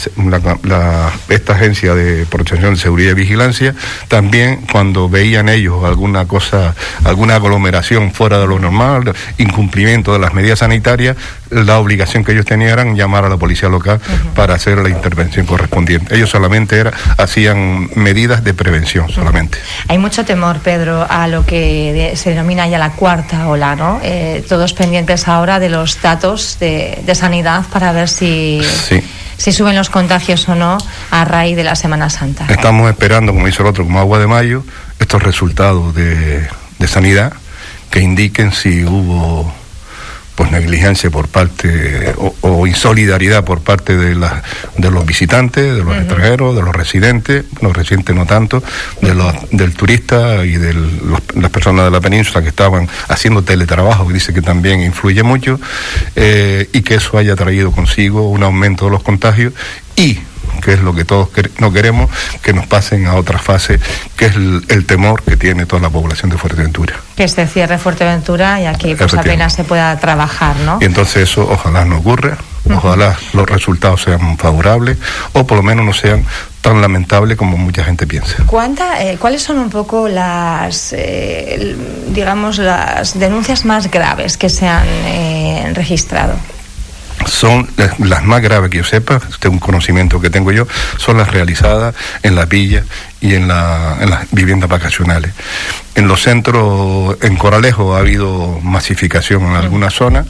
esta 1.28 1.52
agencia 1.54 1.94
de 1.94 2.26
protección 2.26 2.74
de 2.74 2.80
seguridad 2.80 3.01
y 3.10 3.14
vigilancia, 3.14 3.74
también 4.08 4.64
cuando 4.70 5.08
veían 5.08 5.48
ellos 5.48 5.84
alguna 5.84 6.26
cosa, 6.26 6.74
alguna 7.04 7.36
aglomeración 7.36 8.12
fuera 8.12 8.38
de 8.38 8.46
lo 8.46 8.58
normal, 8.58 9.12
incumplimiento 9.38 10.12
de 10.12 10.18
las 10.18 10.34
medidas 10.34 10.60
sanitarias, 10.60 11.16
la 11.50 11.78
obligación 11.78 12.24
que 12.24 12.32
ellos 12.32 12.46
tenían 12.46 12.70
era 12.70 12.84
llamar 12.94 13.24
a 13.24 13.28
la 13.28 13.36
policía 13.36 13.68
local 13.68 14.00
para 14.34 14.54
hacer 14.54 14.78
la 14.78 14.88
intervención 14.88 15.46
correspondiente. 15.46 16.14
Ellos 16.14 16.30
solamente 16.30 16.78
era, 16.78 16.92
hacían 17.18 17.90
medidas 17.94 18.44
de 18.44 18.54
prevención 18.54 19.10
solamente. 19.10 19.58
Hay 19.88 19.98
mucho 19.98 20.24
temor, 20.24 20.60
Pedro, 20.60 21.06
a 21.08 21.28
lo 21.28 21.44
que 21.44 22.12
se 22.16 22.30
denomina 22.30 22.66
ya 22.68 22.78
la 22.78 22.92
cuarta 22.92 23.48
ola, 23.48 23.76
¿no? 23.76 24.00
Eh, 24.02 24.44
todos 24.48 24.72
pendientes 24.72 25.28
ahora 25.28 25.58
de 25.58 25.68
los 25.68 26.00
datos 26.00 26.58
de, 26.58 27.02
sanidad 27.14 27.64
para 27.70 27.92
ver 27.92 28.08
si... 28.08 28.62
si 29.42 29.50
suben 29.50 29.74
los 29.74 29.90
contagios 29.90 30.48
o 30.48 30.54
no 30.54 30.78
a 31.10 31.24
raíz 31.24 31.56
de 31.56 31.64
la 31.64 31.74
Semana 31.74 32.08
Santa. 32.10 32.46
Estamos 32.48 32.88
esperando, 32.88 33.32
como 33.32 33.46
dice 33.46 33.60
el 33.62 33.66
otro, 33.66 33.82
como 33.82 33.98
agua 33.98 34.20
de 34.20 34.28
mayo, 34.28 34.62
estos 35.00 35.20
resultados 35.20 35.96
de, 35.96 36.46
de 36.78 36.86
sanidad 36.86 37.32
que 37.90 37.98
indiquen 37.98 38.52
si 38.52 38.84
hubo 38.84 39.52
pues 40.42 40.50
negligencia 40.50 41.08
por 41.08 41.28
parte 41.28 42.16
o, 42.40 42.66
insolidaridad 42.66 43.44
por 43.44 43.60
parte 43.60 43.96
de, 43.96 44.16
la, 44.16 44.42
de 44.76 44.90
los 44.90 45.06
visitantes, 45.06 45.76
de 45.76 45.84
los 45.84 45.96
extranjeros, 45.96 46.56
de 46.56 46.62
los 46.62 46.74
residentes, 46.74 47.44
los 47.60 47.72
residentes 47.72 48.16
no 48.16 48.26
tanto, 48.26 48.60
de 49.00 49.14
los, 49.14 49.32
del 49.52 49.72
turista 49.74 50.44
y 50.44 50.56
de 50.56 50.74
las 51.36 51.50
personas 51.52 51.84
de 51.84 51.92
la 51.92 52.00
península 52.00 52.42
que 52.42 52.48
estaban 52.48 52.88
haciendo 53.06 53.42
teletrabajo, 53.42 54.08
que 54.08 54.14
dice 54.14 54.34
que 54.34 54.42
también 54.42 54.80
influye 54.80 55.22
mucho, 55.22 55.60
eh, 56.16 56.68
y 56.72 56.82
que 56.82 56.96
eso 56.96 57.18
haya 57.18 57.36
traído 57.36 57.70
consigo 57.70 58.28
un 58.28 58.42
aumento 58.42 58.86
de 58.86 58.90
los 58.90 59.04
contagios 59.04 59.52
y 59.94 60.18
que 60.60 60.74
es 60.74 60.80
lo 60.80 60.94
que 60.94 61.04
todos 61.04 61.28
no 61.58 61.72
queremos, 61.72 62.10
que 62.42 62.52
nos 62.52 62.66
pasen 62.66 63.06
a 63.06 63.14
otra 63.14 63.38
fase, 63.38 63.80
que 64.16 64.26
es 64.26 64.36
el, 64.36 64.84
temor 64.86 65.22
que 65.22 65.36
tiene 65.36 65.66
toda 65.66 65.82
la 65.82 65.90
población 65.90 66.30
de 66.30 66.38
Fuerteventura. 66.38 66.94
Que 67.16 67.28
se 67.28 67.46
cierre 67.46 67.78
Fuerteventura 67.78 68.60
y 68.60 68.66
aquí 68.66 68.94
pues 68.94 69.14
apenas 69.14 69.54
se 69.54 69.64
pueda 69.64 69.96
trabajar, 69.98 70.56
¿no? 70.56 70.78
Y 70.80 70.84
entonces 70.84 71.30
eso 71.30 71.48
ojalá 71.50 71.84
no 71.84 71.98
ocurra, 71.98 72.36
ojalá 72.70 73.16
los 73.32 73.48
resultados 73.48 74.02
sean 74.02 74.36
favorables 74.38 74.98
o 75.32 75.46
por 75.46 75.58
lo 75.58 75.62
menos 75.62 75.84
no 75.84 75.92
sean 75.92 76.24
tan 76.62 76.80
lamentables 76.80 77.36
como 77.36 77.56
mucha 77.56 77.84
gente 77.84 78.06
piensa. 78.06 78.44
¿Cuánta, 78.46 79.02
eh, 79.02 79.18
¿Cuáles 79.18 79.42
son 79.42 79.58
un 79.58 79.68
poco 79.68 80.08
las, 80.08 80.92
eh, 80.92 81.76
digamos, 82.08 82.58
las 82.58 83.18
denuncias 83.18 83.64
más 83.64 83.90
graves 83.90 84.36
que 84.36 84.48
se 84.48 84.66
han 84.66 84.86
eh, 84.86 85.72
registrado? 85.74 86.34
Son 87.26 87.68
las 87.76 88.24
más 88.24 88.42
graves 88.42 88.70
que 88.70 88.78
yo 88.78 88.84
sepa, 88.84 89.16
este 89.16 89.48
es 89.48 89.52
un 89.52 89.58
conocimiento 89.58 90.20
que 90.20 90.30
tengo 90.30 90.52
yo, 90.52 90.66
son 90.96 91.18
las 91.18 91.30
realizadas 91.30 91.94
en 92.22 92.34
la 92.34 92.46
villa 92.46 92.84
y 93.22 93.34
en, 93.34 93.48
la, 93.48 93.96
en 94.00 94.10
las 94.10 94.30
viviendas 94.32 94.68
vacacionales. 94.68 95.32
En 95.94 96.08
los 96.08 96.22
centros, 96.22 97.16
en 97.22 97.36
Coralejo 97.36 97.94
ha 97.94 98.00
habido 98.00 98.58
masificación 98.62 99.42
en 99.44 99.54
algunas 99.54 99.94
zonas, 99.94 100.26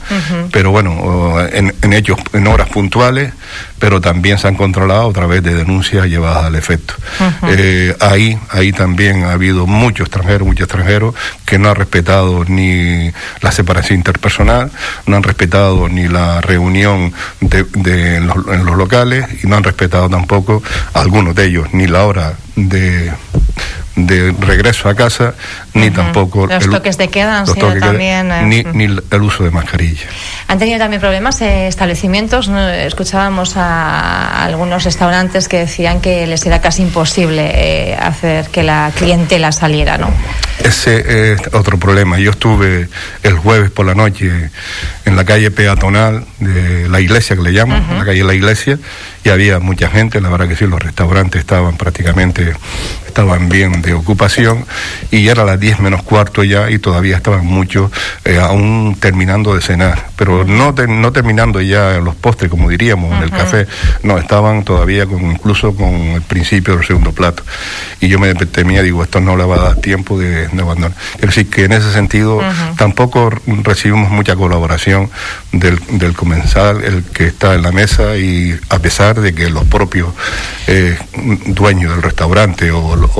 pero 0.51 0.71
bueno, 0.71 1.39
en, 1.51 1.73
en, 1.81 1.93
hechos, 1.93 2.19
en 2.33 2.47
horas 2.47 2.69
puntuales, 2.69 3.31
pero 3.79 4.01
también 4.01 4.37
se 4.37 4.47
han 4.47 4.55
controlado 4.55 5.09
a 5.09 5.13
través 5.13 5.41
de 5.41 5.55
denuncias 5.55 6.07
llevadas 6.07 6.45
al 6.45 6.55
efecto. 6.55 6.93
Eh, 7.47 7.95
ahí, 8.01 8.37
ahí 8.49 8.73
también 8.73 9.23
ha 9.23 9.31
habido 9.31 9.65
muchos 9.65 10.07
extranjeros, 10.07 10.45
muchos 10.45 10.65
extranjeros 10.65 11.15
que 11.45 11.57
no 11.57 11.69
han 11.69 11.75
respetado 11.75 12.43
ni 12.45 13.11
la 13.41 13.51
separación 13.51 13.99
interpersonal, 13.99 14.69
no 15.05 15.15
han 15.15 15.23
respetado 15.23 15.87
ni 15.87 16.09
la 16.09 16.41
reunión 16.41 17.13
de, 17.39 17.63
de 17.63 18.17
en, 18.17 18.27
los, 18.27 18.37
en 18.47 18.65
los 18.65 18.75
locales 18.77 19.25
y 19.43 19.47
no 19.47 19.55
han 19.55 19.63
respetado 19.63 20.09
tampoco 20.09 20.61
algunos 20.93 21.35
de 21.35 21.45
ellos 21.45 21.67
ni 21.71 21.87
la 21.87 22.03
hora 22.03 22.33
de 22.55 23.11
de 23.95 24.33
regreso 24.39 24.89
a 24.89 24.95
casa, 24.95 25.35
ni 25.73 25.91
tampoco... 25.91 26.47
Los 26.47 26.69
toques 26.69 26.97
de 26.97 27.09
queda 27.09 27.43
también... 27.79 28.31
Eh, 28.31 28.43
ni, 28.45 28.63
ni, 28.63 28.85
el 28.85 29.21
uso 29.21 29.43
de 29.43 29.51
mascarilla. 29.51 30.07
¿Han 30.47 30.57
tenido 30.57 30.79
también 30.79 30.99
problemas 30.99 31.41
eh, 31.41 31.67
establecimientos? 31.67 32.49
Escuchábamos 32.49 33.55
a 33.55 34.43
algunos 34.43 34.83
restaurantes 34.83 35.47
que 35.47 35.59
decían 35.59 36.01
que 36.01 36.25
les 36.25 36.45
era 36.45 36.59
casi 36.59 36.81
imposible 36.81 37.51
eh, 37.53 37.95
hacer 37.95 38.47
que 38.47 38.63
la 38.63 38.91
clientela 38.95 39.51
saliera, 39.51 39.97
¿no? 39.97 40.09
Ese 40.63 41.33
es 41.33 41.41
otro 41.53 41.77
problema. 41.77 42.17
Yo 42.17 42.31
estuve 42.31 42.89
el 43.21 43.33
jueves 43.33 43.69
por 43.69 43.85
la 43.85 43.93
noche 43.93 44.49
en 45.05 45.15
la 45.15 45.23
calle 45.23 45.51
peatonal 45.51 46.25
de 46.39 46.89
la 46.89 46.99
iglesia, 46.99 47.35
que 47.35 47.43
le 47.43 47.53
llaman, 47.53 47.85
la 47.97 48.05
calle 48.05 48.23
La 48.23 48.33
Iglesia, 48.33 48.79
y 49.23 49.29
había 49.29 49.59
mucha 49.59 49.89
gente, 49.89 50.19
la 50.19 50.29
verdad 50.29 50.47
que 50.47 50.55
sí, 50.55 50.65
los 50.67 50.81
restaurantes 50.81 51.39
estaban 51.39 51.77
prácticamente, 51.77 52.53
estaban 53.07 53.47
bien 53.47 53.81
de 53.81 53.93
ocupación, 53.93 54.65
y 55.11 55.27
era 55.27 55.45
las 55.45 55.59
10 55.59 55.79
menos 55.79 56.03
cuarto 56.03 56.43
ya, 56.43 56.69
y 56.69 56.77
todavía 56.79 57.15
estaban 57.15 57.45
muchos 57.45 57.91
eh, 58.25 58.37
aún 58.37 58.97
terminando 58.99 59.55
de 59.55 59.61
cenar, 59.61 60.07
pero 60.17 60.43
no, 60.43 60.73
no 60.73 61.11
terminando 61.13 61.61
ya 61.61 61.99
los 61.99 62.15
postres, 62.15 62.49
como 62.49 62.69
diríamos, 62.69 63.15
en 63.15 63.23
el 63.23 63.31
café, 63.31 63.67
no, 64.03 64.17
estaban 64.17 64.63
todavía 64.63 65.05
con, 65.05 65.31
incluso 65.31 65.73
con 65.73 65.93
el 65.93 66.21
principio 66.21 66.75
del 66.75 66.85
segundo 66.85 67.13
plato. 67.13 67.43
Y 68.01 68.09
yo 68.09 68.19
me 68.19 68.33
temía, 68.35 68.81
digo, 68.81 69.03
esto 69.03 69.21
no 69.21 69.37
le 69.37 69.45
va 69.45 69.55
a 69.55 69.59
dar 69.59 69.75
tiempo 69.75 70.19
de, 70.19 70.49
abandonar. 70.59 70.93
Es 71.15 71.27
decir, 71.27 71.49
que 71.49 71.65
en 71.65 71.71
ese 71.71 71.91
sentido 71.93 72.41
tampoco 72.77 73.29
recibimos 73.63 74.09
mucha 74.09 74.35
colaboración 74.35 75.09
del, 75.53 75.79
del 75.91 76.13
comensal, 76.13 76.83
el 76.83 77.03
que 77.03 77.27
está 77.27 77.53
en 77.53 77.61
la 77.61 77.71
mesa, 77.71 78.17
y 78.17 78.59
a 78.69 78.79
pesar 78.79 79.12
de 79.21 79.33
que 79.33 79.49
los 79.49 79.65
propios 79.65 80.09
eh, 80.67 80.97
dueños 81.47 81.91
del 81.91 82.01
restaurante 82.01 82.71
o, 82.71 82.95
los, 82.95 83.11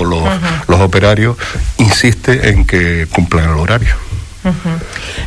los 0.67 0.79
operarios 0.81 1.37
insisten 1.77 2.43
en 2.43 2.65
que 2.65 3.07
cumplan 3.11 3.49
el 3.49 3.57
horario. 3.57 3.95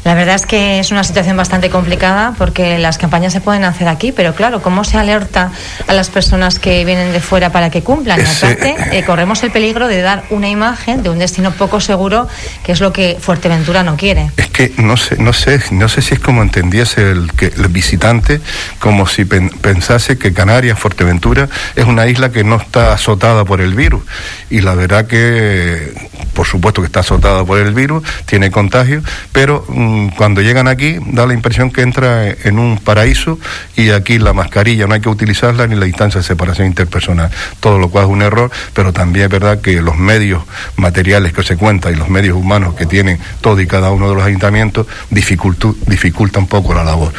La 0.04 0.14
verdad 0.14 0.35
es 0.35 0.46
que 0.46 0.78
es 0.78 0.90
una 0.90 1.04
situación 1.04 1.37
bastante 1.37 1.70
complicada 1.70 2.35
porque 2.37 2.78
las 2.78 2.99
campañas 2.99 3.32
se 3.32 3.40
pueden 3.40 3.64
hacer 3.64 3.88
aquí, 3.88 4.12
pero 4.12 4.35
claro, 4.35 4.62
¿cómo 4.62 4.85
se 4.85 4.99
alerta 4.99 5.50
a 5.87 5.92
las 5.92 6.11
personas 6.11 6.58
que 6.58 6.85
vienen 6.85 7.12
de 7.12 7.20
fuera 7.20 7.50
para 7.50 7.70
que 7.70 7.82
cumplan? 7.82 8.20
Aparte, 8.20 8.76
eh, 8.92 9.04
corremos 9.04 9.42
el 9.42 9.50
peligro 9.50 9.88
de 9.88 10.02
dar 10.02 10.25
una 10.30 10.49
imagen 10.49 11.02
de 11.02 11.11
un 11.11 11.18
destino 11.18 11.52
poco 11.52 11.80
seguro, 11.80 12.28
que 12.62 12.73
es 12.73 12.80
lo 12.80 12.92
que 12.92 13.16
Fuerteventura 13.20 13.82
no 13.82 13.96
quiere. 13.96 14.30
Es 14.37 14.49
que 14.49 14.73
no 14.78 14.96
sé, 14.96 15.16
no 15.18 15.32
sé, 15.32 15.61
no 15.70 15.88
sé 15.88 16.02
si 16.02 16.14
es 16.14 16.20
como 16.20 16.42
entendiese 16.42 17.11
el, 17.11 17.32
que, 17.32 17.46
el 17.46 17.68
visitante, 17.68 18.40
como 18.78 19.06
si 19.06 19.25
pensase 19.25 20.18
que 20.18 20.32
Canarias, 20.32 20.78
Fuerteventura, 20.78 21.49
es 21.75 21.85
una 21.85 22.06
isla 22.06 22.30
que 22.30 22.44
no 22.44 22.56
está 22.56 22.92
azotada 22.92 23.44
por 23.44 23.61
el 23.61 23.75
virus. 23.75 24.02
Y 24.50 24.61
la 24.61 24.75
verdad 24.75 25.06
que, 25.06 25.92
por 26.36 26.46
supuesto 26.46 26.82
que 26.82 26.86
está 26.86 27.00
azotada 27.00 27.44
por 27.44 27.58
el 27.58 27.72
virus, 27.72 28.04
tiene 28.26 28.50
contagio, 28.50 29.02
pero 29.32 29.64
mm, 29.68 30.08
cuando 30.08 30.42
llegan 30.42 30.68
aquí 30.68 30.98
da 31.06 31.26
la 31.26 31.32
impresión 31.32 31.70
que 31.70 31.80
entra 31.80 32.28
en 32.28 32.58
un 32.58 32.78
paraíso 32.78 33.38
y 33.74 33.90
aquí 33.90 34.18
la 34.18 34.34
mascarilla 34.34 34.86
no 34.86 34.94
hay 34.94 35.00
que 35.00 35.08
utilizarla 35.08 35.66
ni 35.66 35.74
la 35.74 35.86
distancia 35.86 36.20
de 36.20 36.26
separación 36.26 36.66
interpersonal, 36.66 37.30
todo 37.58 37.78
lo 37.78 37.88
cual 37.88 38.04
es 38.04 38.10
un 38.10 38.20
error, 38.20 38.50
pero 38.74 38.92
también 38.92 39.24
es 39.24 39.30
verdad 39.30 39.62
que 39.62 39.80
los 39.80 39.96
medios 39.96 40.42
materiales 40.76 41.32
que 41.32 41.42
se 41.42 41.56
cuentan 41.56 41.94
y 41.94 41.96
los 41.96 42.10
medios 42.10 42.36
humanos 42.36 42.74
que 42.74 42.84
tienen 42.84 43.18
todo 43.40 43.58
y 43.60 43.66
cada 43.66 43.90
uno 43.90 44.10
de 44.10 44.14
los 44.14 44.24
ayuntamientos 44.24 44.86
dificulta 45.10 46.38
un 46.38 46.46
poco 46.46 46.74
la 46.74 46.84
labor. 46.84 47.12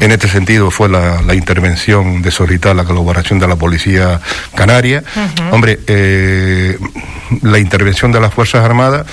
En 0.00 0.10
este 0.10 0.26
sentido 0.26 0.70
fue 0.72 0.88
la, 0.88 1.22
intervención 1.32 2.22
de 2.22 2.32
solicitar 2.32 2.74
la 2.74 2.84
colaboración 2.84 3.38
de 3.38 3.46
la 3.46 3.54
Policía 3.54 4.20
Canaria. 4.54 5.04
Hombre, 5.52 5.78
eh, 5.86 6.76
la 7.42 7.58
intervención 7.58 8.10
de 8.10 8.20
las 8.20 8.32
Fuerzas 8.34 8.47
Armadas 8.56 9.06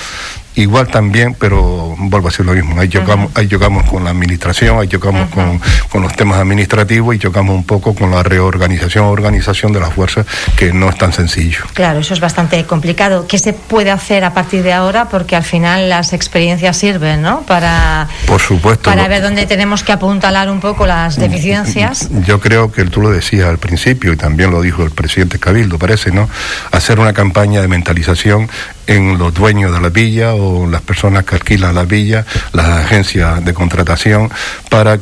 igual 0.55 0.87
también, 0.87 1.35
pero 1.37 1.95
vuelvo 1.97 2.27
a 2.27 2.31
decir 2.31 2.45
lo 2.45 2.53
mismo, 2.53 2.79
ahí 2.79 2.89
chocamos, 2.89 3.31
ahí 3.35 3.47
chocamos 3.47 3.89
con 3.89 4.03
la 4.03 4.11
administración, 4.11 4.79
ahí 4.79 4.87
chocamos 4.87 5.29
con, 5.29 5.59
con, 5.89 6.01
los 6.01 6.15
temas 6.15 6.39
administrativos 6.39 7.15
y 7.15 7.19
chocamos 7.19 7.55
un 7.55 7.63
poco 7.63 7.93
con 7.93 8.11
la 8.11 8.23
reorganización 8.23 9.05
organización 9.05 9.73
de 9.73 9.79
las 9.79 9.93
fuerzas, 9.93 10.25
que 10.55 10.73
no 10.73 10.89
es 10.89 10.97
tan 10.97 11.13
sencillo. 11.13 11.59
Claro, 11.73 11.99
eso 11.99 12.13
es 12.13 12.19
bastante 12.19 12.63
complicado. 12.65 13.27
¿Qué 13.27 13.37
se 13.37 13.53
puede 13.53 13.91
hacer 13.91 14.23
a 14.23 14.33
partir 14.33 14.63
de 14.63 14.73
ahora? 14.73 15.09
Porque 15.09 15.35
al 15.35 15.43
final 15.43 15.89
las 15.89 16.13
experiencias 16.13 16.77
sirven, 16.77 17.21
¿no? 17.21 17.41
Para, 17.41 18.07
Por 18.27 18.41
supuesto, 18.41 18.89
para 18.89 19.07
ver 19.07 19.21
dónde 19.21 19.45
tenemos 19.45 19.83
que 19.83 19.91
apuntalar 19.91 20.49
un 20.49 20.59
poco 20.59 20.85
las 20.85 21.17
deficiencias. 21.17 22.09
Yo 22.25 22.39
creo 22.39 22.71
que 22.71 22.85
tú 22.85 23.01
lo 23.01 23.09
decías 23.09 23.47
al 23.47 23.57
principio 23.57 24.13
y 24.13 24.17
también 24.17 24.51
lo 24.51 24.61
dijo 24.61 24.83
el 24.83 24.91
presidente 24.91 25.39
Cabildo, 25.39 25.77
parece, 25.77 26.11
¿no? 26.11 26.29
Hacer 26.71 26.99
una 26.99 27.13
campaña 27.13 27.61
de 27.61 27.67
mentalización 27.67 28.49
en 28.87 29.17
los 29.17 29.33
dueños 29.33 29.73
de 29.73 29.81
la 29.81 29.89
villa 29.89 30.33
o 30.33 30.44
las 30.69 30.81
personas 30.81 31.25
que 31.25 31.35
alquilan 31.35 31.75
la 31.75 31.83
villa, 31.83 32.25
las 32.53 32.67
agencias 32.67 33.43
de 33.43 33.53
contratación, 33.53 34.29
para 34.69 34.99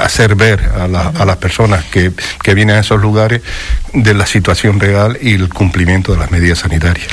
hacer 0.00 0.34
ver 0.34 0.60
a, 0.60 0.84
a 0.84 1.24
las 1.24 1.36
personas 1.36 1.84
que, 1.84 2.12
que 2.42 2.54
vienen 2.54 2.76
a 2.76 2.80
esos 2.80 3.00
lugares 3.00 3.42
de 3.92 4.14
la 4.14 4.26
situación 4.26 4.80
real 4.80 5.18
y 5.20 5.34
el 5.34 5.48
cumplimiento 5.48 6.12
de 6.12 6.18
las 6.18 6.30
medidas 6.30 6.60
sanitarias. 6.60 7.08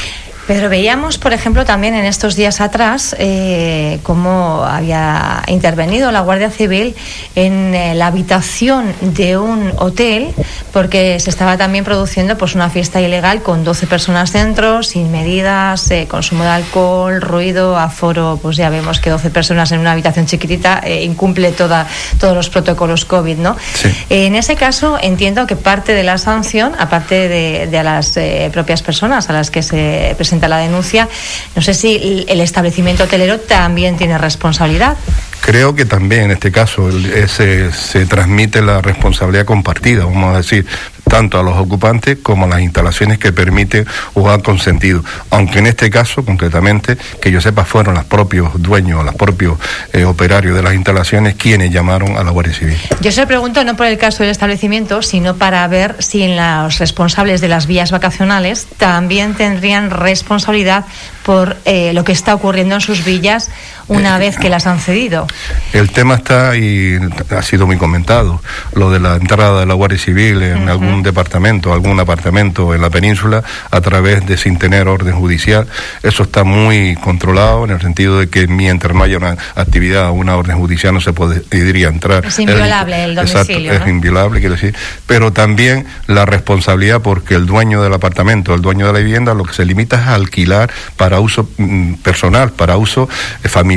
Pero 0.47 0.69
veíamos, 0.69 1.17
por 1.17 1.33
ejemplo, 1.33 1.65
también 1.65 1.95
en 1.95 2.05
estos 2.05 2.35
días 2.35 2.61
atrás 2.61 3.15
eh, 3.17 3.99
cómo 4.03 4.63
había 4.63 5.41
intervenido 5.47 6.11
la 6.11 6.21
Guardia 6.21 6.51
Civil 6.51 6.95
en 7.35 7.73
eh, 7.73 7.95
la 7.95 8.07
habitación 8.07 8.93
de 9.01 9.37
un 9.37 9.73
hotel, 9.77 10.33
porque 10.71 11.19
se 11.19 11.31
estaba 11.31 11.57
también 11.57 11.83
produciendo 11.83 12.37
pues 12.37 12.53
una 12.53 12.69
fiesta 12.69 13.01
ilegal 13.01 13.41
con 13.41 13.63
12 13.63 13.87
personas 13.87 14.33
dentro, 14.33 14.83
sin 14.83 15.11
medidas, 15.11 15.89
eh, 15.89 16.07
consumo 16.07 16.43
de 16.43 16.49
alcohol, 16.49 17.21
ruido, 17.21 17.77
aforo, 17.77 18.37
pues 18.39 18.55
ya 18.55 18.69
vemos 18.69 18.99
que 18.99 19.09
12 19.09 19.31
personas 19.31 19.71
en 19.71 19.79
una 19.79 19.93
habitación 19.93 20.27
chiquitita 20.27 20.83
incumple 21.01 21.53
toda, 21.53 21.87
todos 22.19 22.35
los 22.35 22.49
protocolos 22.49 23.05
COVID, 23.05 23.37
¿no? 23.37 23.55
en 24.09 24.35
ese 24.35 24.55
caso 24.55 24.97
entiendo 25.01 25.47
que 25.47 25.55
parte 25.55 25.93
de 25.93 26.03
la 26.03 26.17
sanción, 26.17 26.73
aparte 26.77 27.27
de, 27.27 27.67
de 27.67 27.77
a 27.79 27.83
las 27.83 28.17
propias 28.51 28.81
personas 28.83 29.29
a 29.29 29.33
las 29.33 29.49
que 29.49 29.63
se 29.63 30.13
presenta 30.17 30.34
la 30.47 30.57
denuncia. 30.57 31.09
No 31.55 31.61
sé 31.61 31.73
si 31.73 32.25
el 32.27 32.41
establecimiento 32.41 33.05
hotelero 33.05 33.39
también 33.39 33.97
tiene 33.97 34.17
responsabilidad. 34.17 34.97
Creo 35.41 35.75
que 35.75 35.85
también 35.85 36.23
en 36.23 36.31
este 36.31 36.51
caso 36.51 36.89
se 36.91 38.05
transmite 38.07 38.61
la 38.61 38.81
responsabilidad 38.81 39.45
compartida, 39.45 40.05
vamos 40.05 40.33
a 40.33 40.37
decir, 40.37 40.65
tanto 41.09 41.39
a 41.39 41.43
los 41.43 41.57
ocupantes 41.57 42.17
como 42.21 42.45
a 42.45 42.49
las 42.49 42.61
instalaciones 42.61 43.19
que 43.19 43.31
permiten 43.31 43.85
o 44.13 44.29
han 44.29 44.41
consentido. 44.41 45.03
Aunque 45.29 45.59
en 45.59 45.67
este 45.67 45.89
caso, 45.89 46.25
concretamente, 46.25 46.97
que 47.21 47.31
yo 47.31 47.41
sepa, 47.41 47.65
fueron 47.65 47.95
los 47.95 48.05
propios 48.05 48.51
dueños, 48.61 49.03
los 49.03 49.15
propios 49.15 49.57
eh, 49.93 50.05
operarios 50.05 50.55
de 50.55 50.63
las 50.63 50.73
instalaciones 50.73 51.35
quienes 51.35 51.71
llamaron 51.71 52.17
a 52.17 52.23
la 52.23 52.31
Guardia 52.31 52.53
Civil. 52.53 52.77
Yo 53.01 53.11
se 53.11 53.25
pregunto 53.27 53.63
no 53.63 53.75
por 53.75 53.87
el 53.87 53.97
caso 53.97 54.23
del 54.23 54.31
establecimiento, 54.31 55.01
sino 55.01 55.35
para 55.35 55.67
ver 55.67 55.95
si 55.99 56.23
en 56.23 56.35
los 56.35 56.77
responsables 56.79 57.41
de 57.41 57.47
las 57.47 57.67
vías 57.67 57.91
vacacionales 57.91 58.67
también 58.77 59.35
tendrían 59.35 59.89
responsabilidad 59.89 60.85
por 61.23 61.57
eh, 61.65 61.91
lo 61.93 62.03
que 62.03 62.11
está 62.11 62.35
ocurriendo 62.35 62.75
en 62.75 62.81
sus 62.81 63.03
villas 63.03 63.49
una 63.87 64.17
vez 64.17 64.37
que 64.37 64.49
las 64.49 64.67
han 64.67 64.79
cedido. 64.79 65.27
El 65.73 65.91
tema 65.91 66.15
está 66.15 66.55
y 66.57 66.97
ha 67.29 67.41
sido 67.41 67.67
muy 67.67 67.77
comentado, 67.77 68.41
lo 68.73 68.91
de 68.91 68.99
la 68.99 69.15
entrada 69.15 69.59
de 69.59 69.65
la 69.65 69.73
Guardia 69.73 69.99
Civil 69.99 70.41
en 70.41 70.69
algún 70.69 71.03
departamento, 71.03 71.73
algún 71.73 71.99
apartamento 71.99 72.73
en 72.73 72.81
la 72.81 72.89
península 72.89 73.43
a 73.69 73.81
través 73.81 74.25
de 74.25 74.37
sin 74.37 74.57
tener 74.57 74.87
orden 74.87 75.15
judicial. 75.15 75.67
Eso 76.01 76.23
está 76.23 76.43
muy 76.43 76.95
controlado 76.95 77.65
en 77.65 77.71
el 77.71 77.81
sentido 77.81 78.19
de 78.19 78.29
que 78.29 78.47
mientras 78.47 78.95
no 78.95 79.03
haya 79.03 79.17
una 79.17 79.37
actividad, 79.55 80.11
una 80.11 80.35
orden 80.35 80.57
judicial 80.57 80.93
no 80.93 81.01
se 81.01 81.13
podría 81.13 81.89
entrar. 81.89 82.25
Es 82.25 82.39
inviolable 82.39 83.03
el, 83.03 83.15
domicilio. 83.15 83.73
es 83.73 83.87
inviolable, 83.87 84.39
quiero 84.39 84.55
decir. 84.55 84.75
Pero 85.05 85.31
también 85.31 85.85
la 86.07 86.25
responsabilidad 86.25 87.01
porque 87.01 87.35
el 87.35 87.45
dueño 87.45 87.83
del 87.83 87.93
apartamento, 87.93 88.53
el 88.53 88.61
dueño 88.61 88.87
de 88.87 88.93
la 88.93 88.99
vivienda, 88.99 89.33
lo 89.33 89.43
que 89.43 89.53
se 89.53 89.65
limita 89.65 89.97
es 89.97 90.07
a 90.07 90.15
alquilar 90.15 90.71
para 90.97 91.19
uso 91.19 91.47
mm, 91.57 91.95
personal, 91.95 92.51
para 92.51 92.77
uso 92.77 93.07
eh, 93.43 93.47
familiar 93.47 93.74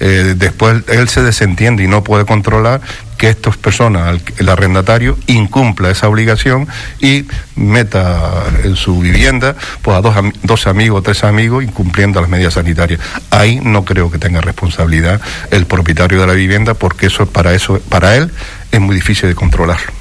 eh, 0.00 0.34
después 0.36 0.82
él 0.88 1.08
se 1.08 1.22
desentiende 1.22 1.84
y 1.84 1.88
no 1.88 2.02
puede 2.04 2.24
controlar 2.24 2.80
que 3.16 3.28
estas 3.28 3.56
personas, 3.56 4.20
el 4.38 4.48
arrendatario, 4.48 5.18
incumpla 5.26 5.90
esa 5.90 6.08
obligación 6.08 6.68
y 7.00 7.26
meta 7.56 8.44
en 8.62 8.76
su 8.76 9.00
vivienda 9.00 9.56
pues 9.82 9.96
a 9.96 10.00
dos, 10.00 10.14
dos 10.44 10.66
amigos, 10.68 11.02
tres 11.02 11.24
amigos, 11.24 11.64
incumpliendo 11.64 12.20
las 12.20 12.30
medidas 12.30 12.54
sanitarias. 12.54 13.00
Ahí 13.30 13.60
no 13.62 13.84
creo 13.84 14.10
que 14.10 14.18
tenga 14.18 14.40
responsabilidad 14.40 15.20
el 15.50 15.66
propietario 15.66 16.20
de 16.20 16.26
la 16.28 16.34
vivienda 16.34 16.74
porque 16.74 17.06
eso 17.06 17.26
para 17.26 17.52
eso 17.54 17.80
para 17.88 18.16
él 18.16 18.30
es 18.70 18.80
muy 18.80 18.94
difícil 18.94 19.28
de 19.28 19.34
controlarlo. 19.34 19.97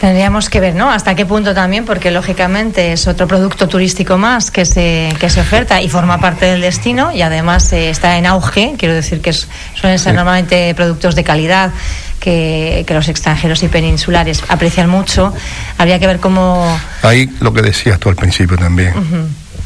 Tendríamos 0.00 0.48
que 0.48 0.60
ver, 0.60 0.76
¿no? 0.76 0.90
Hasta 0.90 1.16
qué 1.16 1.26
punto 1.26 1.54
también, 1.54 1.84
porque 1.84 2.12
lógicamente 2.12 2.92
es 2.92 3.08
otro 3.08 3.26
producto 3.26 3.66
turístico 3.66 4.16
más 4.16 4.52
que 4.52 4.64
se, 4.64 5.08
que 5.18 5.28
se 5.28 5.40
oferta 5.40 5.82
y 5.82 5.88
forma 5.88 6.20
parte 6.20 6.46
del 6.46 6.60
destino 6.60 7.10
y 7.10 7.22
además 7.22 7.72
eh, 7.72 7.90
está 7.90 8.16
en 8.16 8.26
auge. 8.26 8.74
Quiero 8.78 8.94
decir 8.94 9.20
que 9.20 9.32
suelen 9.32 9.98
ser 9.98 10.14
normalmente 10.14 10.72
productos 10.76 11.16
de 11.16 11.24
calidad 11.24 11.72
que, 12.20 12.86
los 12.88 13.08
extranjeros 13.08 13.62
y 13.64 13.68
peninsulares 13.68 14.42
aprecian 14.48 14.88
mucho. 14.88 15.32
Habría 15.78 15.98
que 15.98 16.06
ver 16.06 16.20
cómo. 16.20 16.78
Ahí 17.02 17.28
lo 17.40 17.52
que 17.52 17.62
decías 17.62 17.98
tú 17.98 18.08
al 18.08 18.16
principio 18.16 18.56
también. 18.56 18.92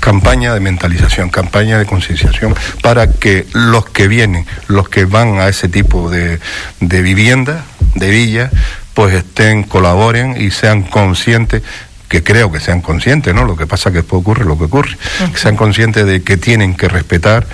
campaña 0.01 0.53
de 0.55 0.61
mentalización, 0.61 1.31
campaña 1.31 1.79
de 1.79 1.87
concienciación 1.87 2.55
para 2.83 3.07
que 3.07 3.47
los 3.53 3.85
que 3.87 4.09
vienen, 4.09 4.47
los 4.67 4.89
que 4.89 5.05
van 5.05 5.39
a 5.39 5.49
ese 5.49 5.69
tipo 5.69 6.11
de, 6.11 6.41
de 6.81 7.03
vivienda, 7.03 7.65
de 7.95 8.11
villa, 8.11 8.51
pues 8.95 9.15
estén, 9.15 9.63
colaboren 9.65 10.41
y 10.41 10.51
sean 10.51 10.83
conscientes 10.83 11.63
que 12.09 12.23
creo 12.23 12.53
que 12.53 12.61
sean 12.61 12.83
conscientes, 12.83 13.35
¿no? 13.35 13.45
Lo 13.45 13.57
que 13.57 13.67
pasa 13.67 13.91
que 13.91 13.99
después 13.99 14.21
ocurre 14.21 14.45
lo 14.45 14.59
que 14.59 14.65
ocurre, 14.65 14.99
que 15.33 15.39
sean 15.39 15.57
conscientes 15.57 16.05
de 16.05 16.23
que 16.23 16.37
tienen 16.37 16.75
que 16.75 16.87
respetar 16.87 17.47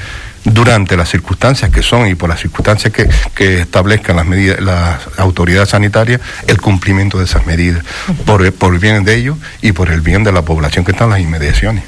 durante 0.44 0.96
las 0.96 1.08
circunstancias 1.08 1.70
que 1.70 1.82
son 1.82 2.08
y 2.08 2.16
por 2.16 2.28
las 2.28 2.40
circunstancias 2.40 2.92
que, 2.92 3.08
que 3.36 3.60
establezcan 3.60 4.16
las 4.16 4.26
medidas, 4.26 4.60
las 4.60 4.98
autoridades 5.16 5.68
sanitarias, 5.68 6.20
el 6.48 6.60
cumplimiento 6.60 7.18
de 7.18 7.26
esas 7.26 7.46
medidas, 7.46 7.84
por, 8.26 8.52
por 8.52 8.74
el 8.74 8.80
bien 8.80 9.04
de 9.04 9.14
ellos 9.14 9.36
y 9.62 9.72
por 9.72 9.90
el 9.90 10.00
bien 10.00 10.24
de 10.24 10.32
la 10.32 10.42
población 10.42 10.84
que 10.84 10.90
está 10.90 11.04
en 11.04 11.10
las 11.10 11.20
inmediaciones. 11.20 11.84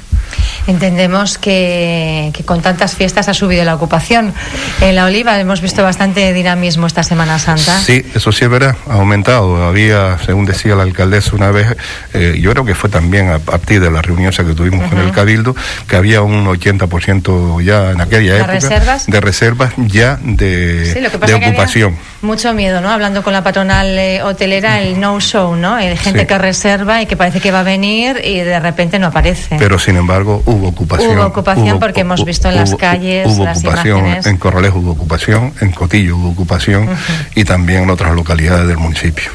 Entendemos 0.67 1.37
que, 1.37 2.31
con 2.45 2.61
tantas 2.61 2.95
fiestas 2.95 3.29
ha 3.29 3.33
subido 3.33 3.63
la 3.63 3.75
ocupación. 3.75 4.33
En 4.81 4.95
la 4.95 5.05
Oliva 5.05 5.39
hemos 5.39 5.61
visto 5.61 5.83
bastante 5.83 6.33
dinamismo 6.33 6.87
esta 6.87 7.03
Semana 7.03 7.39
Santa. 7.39 7.79
Sí, 7.79 8.03
eso 8.15 8.31
sí 8.31 8.45
es 8.45 8.49
verdad, 8.49 8.75
ha 8.89 8.93
aumentado. 8.93 9.63
Había, 9.63 10.17
según 10.25 10.45
decía 10.45 10.75
la 10.75 10.83
alcaldesa 10.83 11.35
una 11.35 11.51
vez, 11.51 11.67
eh, 12.13 12.37
yo 12.41 12.51
creo 12.51 12.65
que 12.65 12.75
fue 12.75 12.89
también 12.89 13.29
a 13.29 13.39
partir 13.39 13.81
de 13.81 13.91
la 13.91 14.01
reunión 14.01 14.31
que 14.31 14.55
tuvimos 14.55 14.89
con 14.89 14.99
el 14.99 15.11
Cabildo, 15.11 15.55
que 15.87 15.95
había 15.95 16.21
un 16.21 16.45
80% 16.45 17.61
ya 17.63 17.91
en 17.91 18.01
aquella 18.01 18.37
época 18.37 18.53
reservas? 18.53 19.07
de 19.07 19.21
reservas 19.21 19.73
ya 19.77 20.19
de, 20.21 20.93
de 20.93 21.33
ocupación. 21.33 21.97
Mucho 22.21 22.53
miedo, 22.53 22.81
¿no? 22.81 22.89
Hablando 22.89 23.23
con 23.23 23.33
la 23.33 23.43
patronal 23.43 23.97
eh, 23.97 24.21
hotelera, 24.21 24.79
el 24.81 24.99
no-show, 24.99 25.55
¿no? 25.55 25.79
El 25.79 25.97
gente 25.97 26.27
que 26.27 26.37
reserva 26.37 27.01
y 27.01 27.07
que 27.07 27.17
parece 27.17 27.39
que 27.39 27.51
va 27.51 27.61
a 27.61 27.63
venir 27.63 28.21
y 28.23 28.39
de 28.39 28.59
repente 28.59 28.99
no 28.99 29.07
aparece. 29.07 29.57
Pero 29.57 29.79
sin 29.79 29.97
embargo, 29.97 30.20
hubo 30.21 30.67
ocupación. 30.67 31.17
Hubo 31.17 31.25
ocupación 31.25 31.79
porque 31.79 32.01
hemos 32.01 32.23
visto 32.25 32.49
en 32.49 32.55
las 32.55 32.75
calles 32.75 33.27
hubo 33.27 33.43
ocupación, 33.43 34.05
En 34.25 34.37
Corrales 34.37 34.71
hubo 34.73 34.91
ocupación, 34.91 35.53
en 35.61 35.71
Cotillo 35.71 36.17
hubo 36.17 36.29
ocupación 36.29 36.89
y 37.35 37.43
también 37.43 37.83
en 37.83 37.89
otras 37.89 38.15
localidades 38.15 38.67
del 38.67 38.77
municipio. 38.77 39.31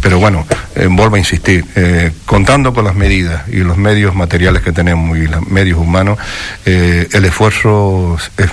Pero 0.00 0.18
bueno, 0.18 0.46
eh, 0.74 0.88
vuelvo 0.90 1.16
a 1.16 1.18
insistir, 1.18 1.64
eh, 1.76 2.12
contando 2.26 2.72
con 2.72 2.84
las 2.84 2.94
medidas 2.94 3.48
y 3.48 3.58
los 3.58 3.76
medios 3.76 4.14
materiales 4.14 4.62
que 4.62 4.72
tenemos 4.72 5.18
y 5.18 5.26
los 5.26 5.46
medios 5.46 5.78
humanos, 5.78 6.18
eh, 6.64 7.08
el 7.12 7.24
esfuerzo 7.24 8.16
es, 8.36 8.48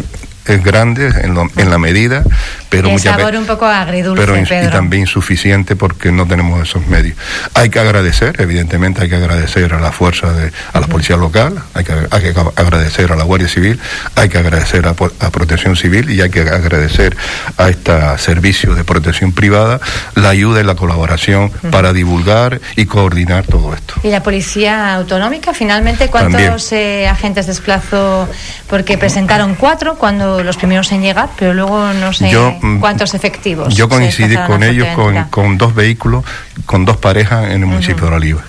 es 0.45 0.63
grande 0.63 1.07
en, 1.07 1.37
en 1.55 1.69
la 1.69 1.77
medida, 1.77 2.23
pero 2.69 2.89
muchas 2.89 3.15
sabor 3.15 3.35
un 3.35 3.45
poco 3.45 3.65
agridulce, 3.65 4.25
pero 4.25 4.37
y 4.37 4.69
también 4.69 5.01
insuficiente 5.01 5.75
porque 5.75 6.11
no 6.11 6.27
tenemos 6.27 6.61
esos 6.61 6.85
medios. 6.87 7.17
Hay 7.53 7.69
que 7.69 7.79
agradecer, 7.79 8.41
evidentemente 8.41 9.01
hay 9.03 9.09
que 9.09 9.15
agradecer 9.15 9.73
a 9.73 9.79
la 9.79 9.91
fuerza 9.91 10.31
de 10.33 10.51
a 10.73 10.79
la 10.79 10.87
policía 10.87 11.17
local, 11.17 11.61
hay 11.73 11.83
que, 11.83 11.93
hay 11.93 12.21
que 12.21 12.33
agradecer 12.55 13.11
a 13.11 13.15
la 13.15 13.23
Guardia 13.23 13.47
Civil, 13.47 13.79
hay 14.15 14.29
que 14.29 14.37
agradecer 14.37 14.87
a, 14.87 14.93
Protección 14.93 15.75
Civil 15.75 16.09
y 16.09 16.21
hay 16.21 16.29
que 16.29 16.41
agradecer 16.41 17.15
a 17.57 17.69
este 17.69 17.93
servicio 18.17 18.73
de 18.75 18.83
protección 18.83 19.31
privada 19.31 19.79
la 20.15 20.29
ayuda 20.29 20.61
y 20.61 20.63
la 20.63 20.75
colaboración 20.75 21.51
para 21.71 21.93
divulgar 21.93 22.59
y 22.75 22.85
coordinar 22.85 23.45
todo 23.45 23.73
esto. 23.73 23.95
¿Y 24.03 24.09
la 24.09 24.23
policía 24.23 24.93
autonómica 24.95 25.53
finalmente 25.53 26.09
cuántos 26.09 26.71
eh, 26.71 27.07
agentes 27.07 27.47
desplazó? 27.47 28.27
Porque 28.67 28.97
presentaron 28.97 29.55
cuatro 29.55 29.95
cuando 29.95 30.43
los 30.43 30.57
primeros 30.57 30.91
en 30.91 31.01
llegar, 31.01 31.29
pero 31.37 31.53
luego 31.53 31.93
no 31.93 32.13
sé 32.13 32.33
mm, 32.33 32.56
cuántos 32.79 33.13
efectivos. 33.13 33.75
Yo 33.75 33.89
coincidí 33.89 34.35
con 34.47 34.63
ellos 34.63 34.87
con, 35.29 35.57
dos 35.57 35.75
vehículos, 35.75 36.23
con 36.65 36.85
dos 36.85 36.97
parejas 36.97 37.45
en 37.51 37.61
el 37.61 37.65
municipio 37.65 38.09
de 38.09 38.15
Oliva. 38.15 38.41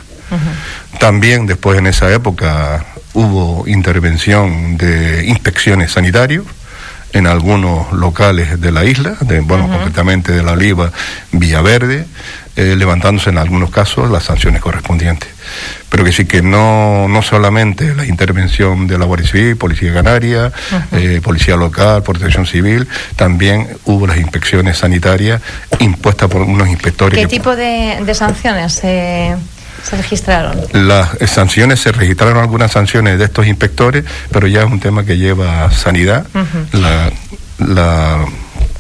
También 0.99 1.47
después 1.47 1.79
en 1.79 1.87
esa 1.87 2.13
época 2.13 2.85
hubo 3.15 3.67
intervención 3.67 4.77
de 4.77 5.25
inspecciones 5.27 5.93
sanitarias 5.93 6.43
en 7.13 7.27
algunos 7.27 7.93
locales 7.93 8.61
de 8.61 8.73
la 8.73 8.85
isla, 8.85 9.17
de, 9.21 9.41
bueno, 9.41 9.69
concretamente 9.69 10.33
de 10.33 10.43
la 10.43 10.53
Oliva, 10.53 10.93
Villaverde, 11.33 12.07
eh, 12.59 12.75
levantándose 12.75 13.31
en 13.31 13.39
algunos 13.39 13.71
casos 13.71 14.11
las 14.11 14.25
sanciones 14.25 14.61
correspondientes. 14.61 15.29
Pero 15.89 16.03
que 16.03 16.11
sí 16.11 16.25
que 16.25 16.43
no, 16.43 17.07
no 17.07 17.23
solamente 17.23 17.95
la 17.95 18.05
intervención 18.05 18.89
de 18.89 18.99
la 18.99 19.05
Guardia 19.05 19.29
Civil, 19.29 19.57
Policía 19.57 19.95
Canaria, 19.95 20.51
eh, 20.91 21.21
Policía 21.23 21.55
Local, 21.55 22.03
Protección 22.03 22.47
Civil, 22.47 22.89
también 23.15 23.69
hubo 23.85 24.09
las 24.09 24.17
inspecciones 24.17 24.79
sanitarias 24.79 25.41
impuestas 25.79 26.29
por 26.29 26.43
unos 26.43 26.67
inspectores. 26.67 27.17
¿Qué 27.17 27.29
tipo 27.29 27.55
de, 27.55 28.13
sanciones 28.13 28.73
se 28.73 29.37
registraron? 29.93 30.61
Las 30.73 31.11
sanciones, 31.31 31.79
se 31.79 31.93
registraron 31.93 32.39
algunas 32.39 32.73
sanciones 32.73 33.21
de 33.21 33.27
estos 33.27 33.47
inspectores, 33.47 34.05
pero 34.33 34.49
ya 34.49 34.63
es 34.63 34.67
un 34.67 34.81
tema 34.81 35.05
que 35.05 35.17
lleva 35.17 35.71
sanidad. 35.71 36.27
la, 36.73 37.13
la 37.59 38.27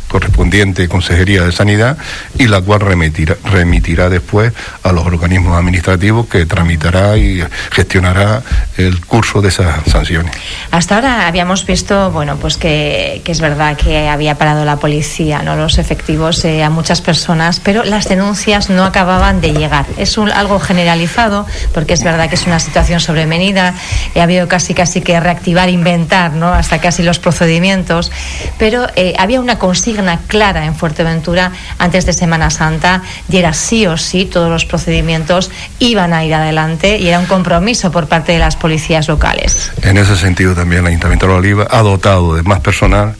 correspondiente 0.08 0.88
Consejería 0.88 1.44
de 1.44 1.52
Sanidad 1.52 1.98
y 2.38 2.48
la 2.48 2.60
cual 2.60 2.80
remitirá, 2.80 3.36
remitirá 3.44 4.08
después 4.08 4.52
a 4.82 4.92
los 4.92 5.04
organismos 5.06 5.56
administrativos 5.56 6.26
que 6.26 6.46
tramitará 6.46 7.16
y 7.16 7.44
gestionará 7.70 8.42
el 8.76 9.04
curso 9.04 9.42
de 9.42 9.48
esas 9.48 9.84
sanciones. 9.86 10.32
Hasta 10.70 10.96
ahora 10.96 11.26
habíamos 11.26 11.66
visto, 11.66 12.10
bueno, 12.10 12.36
pues 12.36 12.56
que, 12.56 13.22
es 13.24 13.40
verdad 13.40 13.76
que 13.76 14.08
había 14.08 14.36
parado 14.36 14.64
la 14.64 14.76
policía, 14.76 15.42
no 15.42 15.56
los 15.56 15.78
efectivos 15.78 16.44
eh, 16.44 16.64
a 16.64 16.70
muchas 16.70 17.00
personas, 17.00 17.60
pero 17.60 17.84
las 17.84 18.08
denuncias 18.08 18.70
no 18.70 18.84
acababan 18.84 19.40
de 19.40 19.52
llegar. 19.52 19.84
Es 19.98 20.16
algo 20.16 20.58
generalizado, 20.58 21.46
porque 21.74 21.94
es 21.94 22.02
verdad 22.02 22.28
que 22.28 22.34
es 22.34 22.46
una 22.46 22.58
situación 22.58 23.00
sobrevenida, 23.00 23.74
ha 24.16 24.22
habido 24.22 24.48
casi 24.48 24.74
casi 24.74 25.00
que 25.00 25.18
reactivar, 25.20 25.68
inventar, 25.68 26.32
¿no? 26.32 26.52
Hasta 26.52 26.80
casi 26.80 27.02
los 27.02 27.18
procedimientos, 27.18 28.10
pero 28.58 28.86
eh, 28.96 29.14
había 29.18 29.40
una 29.40 29.58
consigna 29.58 29.97
clara 30.26 30.64
en 30.64 30.74
Fuerteventura 30.74 31.52
antes 31.78 32.06
de 32.06 32.12
Semana 32.12 32.50
Santa 32.50 33.02
y 33.30 33.36
era 33.36 33.52
sí 33.52 33.86
o 33.86 33.96
sí 33.96 34.24
todos 34.24 34.50
los 34.50 34.64
procedimientos 34.64 35.50
iban 35.78 36.12
a 36.12 36.24
ir 36.24 36.34
adelante 36.34 36.98
y 36.98 37.08
era 37.08 37.18
un 37.18 37.26
compromiso 37.26 37.90
por 37.90 38.06
parte 38.06 38.32
de 38.32 38.38
las 38.38 38.56
policías 38.56 39.08
locales. 39.08 39.72
En 39.82 39.98
ese 39.98 40.16
sentido 40.16 40.54
también 40.54 40.82
el 40.82 40.88
Ayuntamiento 40.88 41.26
de 41.26 41.34
Oliva 41.34 41.66
ha 41.70 41.82
dotado 41.82 42.34
de 42.34 42.42
más 42.42 42.60
personal 42.60 43.16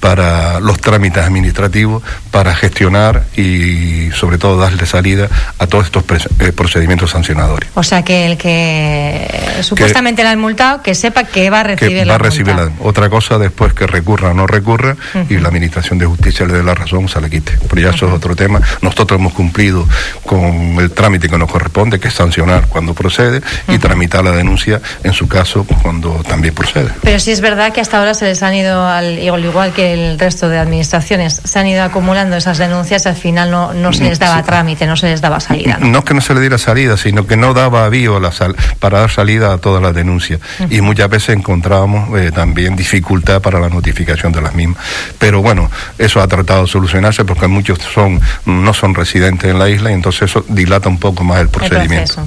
para 0.00 0.60
los 0.60 0.80
trámites 0.80 1.22
administrativos, 1.22 2.02
para 2.30 2.54
gestionar 2.54 3.24
y 3.36 4.10
sobre 4.12 4.38
todo 4.38 4.58
darle 4.58 4.86
salida 4.86 5.28
a 5.58 5.66
todos 5.66 5.86
estos 5.86 6.04
eh, 6.40 6.52
procedimientos 6.52 7.10
sancionadores. 7.10 7.68
O 7.74 7.82
sea 7.82 8.02
que 8.02 8.26
el 8.26 8.36
que 8.36 9.28
supuestamente 9.62 10.22
le 10.22 10.30
han 10.30 10.40
multado, 10.40 10.82
que 10.82 10.94
sepa 10.94 11.24
que 11.24 11.50
va 11.50 11.60
a 11.60 11.62
recibir 11.64 12.02
que 12.02 12.08
va 12.08 12.14
a 12.14 12.18
recibir 12.18 12.54
la, 12.54 12.70
otra 12.80 13.08
cosa 13.08 13.38
después 13.38 13.74
que 13.74 13.86
recurra 13.86 14.30
o 14.30 14.34
no 14.34 14.46
recurra 14.46 14.96
y 15.28 15.38
la 15.38 15.48
Administración 15.48 15.98
de 15.98 16.06
Justicia 16.06 16.46
le 16.46 16.54
dé 16.54 16.62
la 16.62 16.74
razón, 16.74 17.08
se 17.08 17.20
le 17.20 17.30
quite. 17.30 17.58
Pero 17.68 17.82
ya 17.82 17.90
eso 17.90 18.06
es 18.06 18.12
otro 18.12 18.34
tema. 18.34 18.60
Nosotros 18.80 19.18
hemos 19.18 19.32
cumplido 19.32 19.86
con 20.24 20.76
el 20.78 20.90
trámite 20.90 21.28
que 21.28 21.38
nos 21.38 21.50
corresponde, 21.50 22.00
que 22.00 22.08
es 22.08 22.14
sancionar 22.14 22.68
cuando 22.68 22.94
procede 22.94 23.42
y 23.68 23.78
tramitar 23.78 24.24
la 24.24 24.32
denuncia 24.32 24.80
en 25.02 25.12
su 25.12 25.28
caso 25.28 25.66
cuando 25.82 26.22
también 26.26 26.54
procede. 26.54 26.90
Pero 27.02 27.18
sí 27.18 27.32
es 27.32 27.40
verdad 27.40 27.72
que 27.72 27.80
hasta 27.80 27.98
ahora 27.98 28.14
se 28.14 28.24
les 28.24 28.42
han 28.42 28.54
ido 28.54 28.86
al 28.86 29.18
igual 29.18 29.73
que 29.74 29.92
el 29.92 30.18
resto 30.18 30.48
de 30.48 30.58
administraciones 30.58 31.40
se 31.44 31.58
han 31.58 31.66
ido 31.66 31.82
acumulando 31.82 32.36
esas 32.36 32.58
denuncias, 32.58 33.06
al 33.06 33.16
final 33.16 33.50
no, 33.50 33.74
no 33.74 33.92
se 33.92 34.04
les 34.04 34.18
daba 34.18 34.42
trámite, 34.42 34.86
no 34.86 34.96
se 34.96 35.08
les 35.08 35.20
daba 35.20 35.40
salida. 35.40 35.78
¿no? 35.80 35.98
es 35.98 36.04
que 36.04 36.14
no 36.14 36.20
se 36.20 36.34
le 36.34 36.40
diera 36.40 36.58
salida, 36.58 36.96
sino 36.96 37.26
que 37.26 37.36
no 37.36 37.54
daba 37.54 37.84
avío 37.84 38.20
la 38.20 38.32
para 38.78 39.00
dar 39.00 39.10
salida 39.10 39.52
a 39.52 39.58
todas 39.58 39.82
las 39.82 39.94
denuncias. 39.94 40.40
Y 40.70 40.80
muchas 40.80 41.08
veces 41.08 41.36
encontrábamos 41.36 42.18
eh, 42.18 42.30
también 42.32 42.76
dificultad 42.76 43.40
para 43.40 43.60
la 43.60 43.68
notificación 43.68 44.32
de 44.32 44.40
las 44.40 44.54
mismas. 44.54 44.78
Pero 45.18 45.42
bueno, 45.42 45.70
eso 45.98 46.20
ha 46.20 46.28
tratado 46.28 46.62
de 46.62 46.68
solucionarse 46.68 47.24
porque 47.24 47.46
muchos 47.46 47.78
son 47.78 48.20
no 48.46 48.74
son 48.74 48.94
residentes 48.94 49.50
en 49.50 49.58
la 49.58 49.68
isla 49.68 49.90
y 49.90 49.94
entonces 49.94 50.22
eso 50.22 50.44
dilata 50.48 50.88
un 50.88 50.98
poco 50.98 51.24
más 51.24 51.40
el 51.40 51.48
procedimiento. 51.48 52.26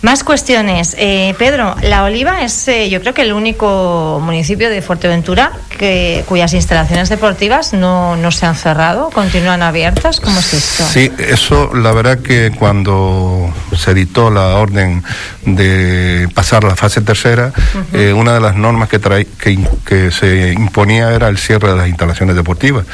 Más 0.00 0.22
cuestiones. 0.22 0.94
Eh, 0.96 1.34
Pedro, 1.38 1.74
La 1.82 2.04
Oliva 2.04 2.44
es, 2.44 2.68
eh, 2.68 2.88
yo 2.88 3.00
creo 3.00 3.14
que 3.14 3.22
el 3.22 3.32
único 3.32 4.20
municipio 4.22 4.70
de 4.70 4.80
Fuerteventura 4.80 5.52
que, 5.78 6.24
cuyas 6.28 6.52
instalaciones 6.52 7.08
deportivas 7.08 7.72
no, 7.72 8.16
no 8.16 8.30
se 8.30 8.44
han 8.44 8.56
cerrado, 8.56 9.10
continúan 9.10 9.62
abiertas. 9.62 10.20
¿Cómo 10.20 10.38
es 10.38 10.52
esto? 10.52 10.84
Sí, 10.84 11.10
eso, 11.18 11.74
la 11.74 11.92
verdad 11.92 12.18
que 12.18 12.52
cuando 12.58 13.52
se 13.76 13.94
dictó 13.94 14.30
la 14.30 14.56
orden 14.56 15.02
de 15.46 16.28
pasar 16.34 16.64
la 16.64 16.76
fase 16.76 17.00
tercera, 17.00 17.52
eh, 17.92 18.12
una 18.12 18.34
de 18.34 18.40
las 18.40 18.56
normas 18.56 18.88
que, 18.88 18.98
trae, 18.98 19.26
que, 19.26 19.58
que, 19.86 20.10
se 20.10 20.52
imponía 20.52 21.12
era 21.14 21.28
el 21.28 21.38
cierre 21.38 21.70
de 21.70 21.76
las 21.76 21.88
instalaciones 21.88 22.36
deportivas. 22.36 22.84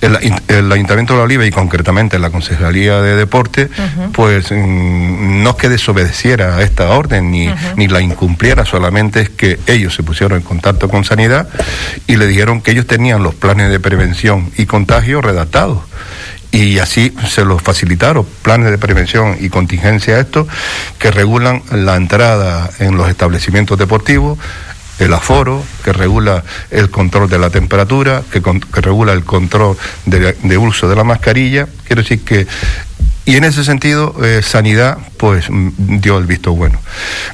El, 0.00 0.16
Ayuntamiento 0.70 1.14
de 1.14 1.18
La 1.18 1.24
Oliva 1.24 1.46
y 1.46 1.50
concretamente 1.50 2.18
la 2.18 2.30
Concejalía 2.30 3.00
de 3.00 3.16
Deporte, 3.16 3.68
pues 4.12 4.52
mm, 4.52 5.42
no 5.42 5.50
es 5.50 5.56
que 5.56 5.68
desobedeciera 5.68 6.56
a 6.56 6.62
esta 6.62 6.90
orden 6.90 7.30
ni, 7.30 7.48
ni 7.76 7.88
la 7.88 8.00
incumpliera, 8.00 8.64
solamente 8.64 9.22
es 9.22 9.30
que 9.30 9.58
ellos 9.66 9.94
se 9.94 10.02
pusieron 10.02 10.38
en 10.38 10.44
contacto 10.44 10.88
con 10.88 11.04
Sanidad 11.04 11.48
y 12.06 12.16
le 12.18 12.26
dijeron 12.26 12.60
que 12.60 12.72
ellos 12.72 12.86
tenían 12.86 13.22
los 13.22 13.34
planes 13.34 13.70
de 13.70 13.80
prevención 13.80 14.50
y 14.56 14.66
contagio 14.66 15.22
redactados 15.22 15.78
y 16.50 16.78
así 16.78 17.14
se 17.28 17.44
los 17.44 17.62
facilitaron 17.62 18.26
planes 18.42 18.70
de 18.70 18.78
prevención 18.78 19.36
y 19.38 19.48
contingencia 19.48 20.16
a 20.16 20.20
esto 20.20 20.48
que 20.98 21.10
regulan 21.10 21.62
la 21.70 21.96
entrada 21.96 22.70
en 22.78 22.96
los 22.96 23.08
establecimientos 23.08 23.78
deportivos 23.78 24.38
el 24.98 25.14
aforo, 25.14 25.62
que 25.84 25.92
regula 25.92 26.42
el 26.70 26.90
control 26.90 27.28
de 27.28 27.38
la 27.38 27.50
temperatura, 27.50 28.22
que, 28.32 28.40
regula 28.80 29.12
el 29.12 29.24
control 29.24 29.76
de, 30.06 30.58
uso 30.58 30.88
de 30.88 30.96
la 30.96 31.04
mascarilla. 31.04 31.68
Quiero 31.86 32.02
decir 32.02 32.24
que 32.24 32.46
Y 33.28 33.36
en 33.36 33.44
ese 33.44 33.62
sentido, 33.62 34.14
eh, 34.24 34.40
Sanidad 34.42 34.96
pues 35.18 35.48
dio 35.50 36.16
el 36.16 36.24
visto 36.24 36.54
bueno. 36.54 36.80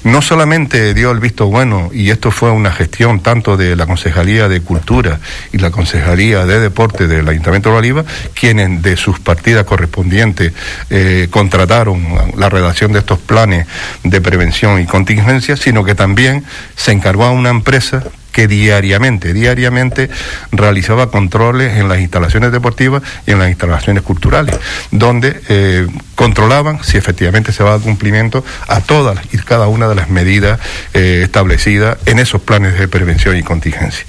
No 0.02 0.22
solamente 0.22 0.92
dio 0.92 1.12
el 1.12 1.20
visto 1.20 1.46
bueno, 1.46 1.88
y 1.92 2.10
esto 2.10 2.32
fue 2.32 2.50
una 2.50 2.72
gestión 2.72 3.20
tanto 3.20 3.56
de 3.56 3.76
la 3.76 3.86
Concejalía 3.86 4.48
de 4.48 4.60
Cultura 4.60 5.20
y 5.52 5.58
la 5.58 5.70
Concejalía 5.70 6.46
de 6.46 6.58
Deporte 6.58 7.06
del 7.06 7.28
Ayuntamiento 7.28 7.70
de 7.70 7.76
Oliva, 7.76 8.04
quienes 8.34 8.82
de 8.82 8.96
sus 8.96 9.20
partidas 9.20 9.66
correspondientes 9.66 10.52
eh, 10.90 11.28
contrataron 11.30 12.04
la 12.36 12.48
redacción 12.48 12.90
de 12.92 12.98
estos 12.98 13.20
planes 13.20 13.68
de 14.02 14.20
prevención 14.20 14.80
y 14.80 14.86
contingencia, 14.86 15.56
sino 15.56 15.84
que 15.84 15.94
también 15.94 16.44
se 16.74 16.90
encargó 16.90 17.22
a 17.22 17.30
una 17.30 17.50
empresa 17.50 18.02
que 18.34 18.48
diariamente, 18.48 19.32
diariamente 19.32 20.10
realizaba 20.50 21.08
controles 21.08 21.78
en 21.78 21.88
las 21.88 22.00
instalaciones 22.00 22.50
deportivas 22.50 23.00
y 23.26 23.30
en 23.30 23.38
las 23.38 23.48
instalaciones 23.48 24.02
culturales, 24.02 24.56
donde 24.90 25.40
eh, 25.48 25.86
controlaban 26.16 26.82
si 26.82 26.96
efectivamente 26.98 27.52
se 27.52 27.62
va 27.62 27.74
a 27.74 27.78
cumplimiento 27.78 28.44
a 28.66 28.80
todas 28.80 29.20
y 29.32 29.38
cada 29.38 29.68
una 29.68 29.86
de 29.86 29.94
las 29.94 30.10
medidas 30.10 30.58
eh, 30.94 31.20
establecidas 31.22 31.96
en 32.06 32.18
esos 32.18 32.42
planes 32.42 32.76
de 32.76 32.88
prevención 32.88 33.36
y 33.36 33.44
contingencia. 33.44 34.04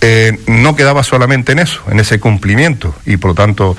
Eh, 0.00 0.38
no 0.46 0.76
quedaba 0.76 1.02
solamente 1.02 1.50
en 1.50 1.58
eso, 1.58 1.82
en 1.90 1.98
ese 1.98 2.20
cumplimiento, 2.20 2.94
y 3.04 3.16
por 3.16 3.30
lo 3.30 3.34
tanto 3.34 3.76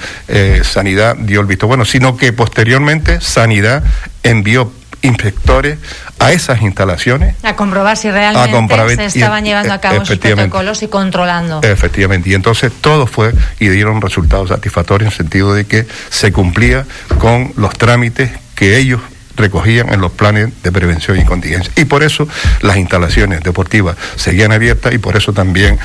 Sanidad 0.63 1.15
dio 1.15 1.39
el 1.39 1.47
visto 1.47 1.67
bueno, 1.67 1.85
sino 1.85 2.17
que 2.17 2.33
posteriormente 2.33 3.21
Sanidad 3.21 3.83
envió 4.23 4.71
inspectores 5.01 5.77
a 6.19 6.31
esas 6.31 6.61
instalaciones. 6.61 7.35
A 7.43 7.55
comprobar 7.55 7.97
si 7.97 8.09
realmente 8.11 9.09
se 9.09 9.19
estaban 9.19 9.43
llevando 9.43 9.73
a 9.73 9.79
cabo 9.79 10.05
sus 10.05 10.17
protocolos 10.17 10.83
y 10.83 10.87
controlando. 10.87 11.61
Efectivamente, 11.63 12.29
y 12.29 12.33
entonces 12.33 12.71
todo 12.81 13.07
fue 13.07 13.33
y 13.59 13.67
dieron 13.69 14.01
resultados 14.01 14.49
satisfactorios 14.49 15.07
en 15.07 15.11
el 15.11 15.17
sentido 15.17 15.53
de 15.53 15.65
que 15.65 15.87
se 16.09 16.31
cumplía 16.31 16.85
con 17.19 17.53
los 17.55 17.73
trámites 17.77 18.31
que 18.55 18.77
ellos 18.77 19.01
recogían 19.35 19.93
en 19.93 20.01
los 20.01 20.11
planes 20.11 20.49
de 20.63 20.71
prevención 20.71 21.19
y 21.19 21.25
contingencia. 21.25 21.71
Y 21.75 21.85
por 21.85 22.03
eso 22.03 22.27
las 22.61 22.77
instalaciones 22.77 23.41
deportivas 23.41 23.95
seguían 24.15 24.51
abiertas 24.51 24.93
y 24.93 24.97
por 24.97 25.15
eso 25.15 25.33
también 25.33 25.79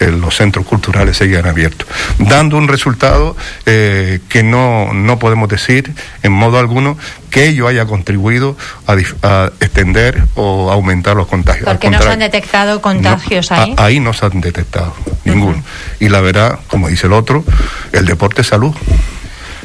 eh, 0.00 0.10
los 0.10 0.36
centros 0.36 0.66
culturales 0.66 1.16
seguían 1.16 1.46
abiertos, 1.46 1.88
dando 2.18 2.56
un 2.56 2.68
resultado 2.68 3.36
eh, 3.66 4.20
que 4.28 4.42
no, 4.42 4.92
no 4.92 5.18
podemos 5.18 5.48
decir 5.48 5.92
en 6.22 6.32
modo 6.32 6.58
alguno 6.58 6.96
que 7.30 7.48
ello 7.48 7.66
haya 7.66 7.84
contribuido 7.84 8.56
a, 8.86 9.50
extender 9.60 10.22
o 10.36 10.70
aumentar 10.70 11.16
los 11.16 11.26
contagios. 11.26 11.64
Porque 11.64 11.90
no 11.90 12.00
se 12.00 12.08
han 12.08 12.20
detectado 12.20 12.80
contagios 12.80 13.50
ahí. 13.50 13.74
ahí 13.76 13.98
no 13.98 14.12
se 14.12 14.26
han 14.26 14.40
detectado, 14.40 14.94
ninguno. 15.24 15.62
Y 15.98 16.08
la 16.10 16.20
verdad, 16.20 16.60
como 16.68 16.88
dice 16.88 17.08
el 17.08 17.12
otro, 17.12 17.44
el 17.92 18.06
deporte 18.06 18.42
es 18.42 18.46
salud 18.46 18.74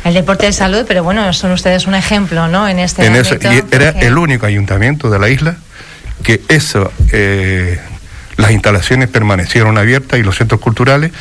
el 0.04 0.14
deporte 0.14 0.46
de 0.46 0.54
salud, 0.54 0.86
pero 0.88 1.04
bueno, 1.04 1.32
son 1.34 1.52
ustedes 1.52 1.88
un 1.88 1.96
ejemplo, 1.96 2.48
¿no? 2.48 2.68
En 2.68 2.80
este 2.80 3.06
en 3.06 3.16
Era 3.72 3.90
el 3.90 4.18
único 4.18 4.46
ayuntamiento 4.46 5.10
de 5.10 5.20
la 5.20 5.30
isla 5.30 5.58
que 6.24 6.42
eso, 6.50 6.92
eh, 7.12 7.80
las 8.38 8.52
instalaciones 8.52 9.10
permanecieron 9.10 9.78
abiertas 9.78 10.20
y 10.20 10.24
los 10.24 10.38
centros 10.38 10.62
culturales, 10.62 11.12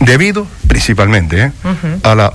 debido 0.00 0.46
principalmente 0.66 1.44
eh, 1.44 1.50
a 2.02 2.14
la 2.14 2.32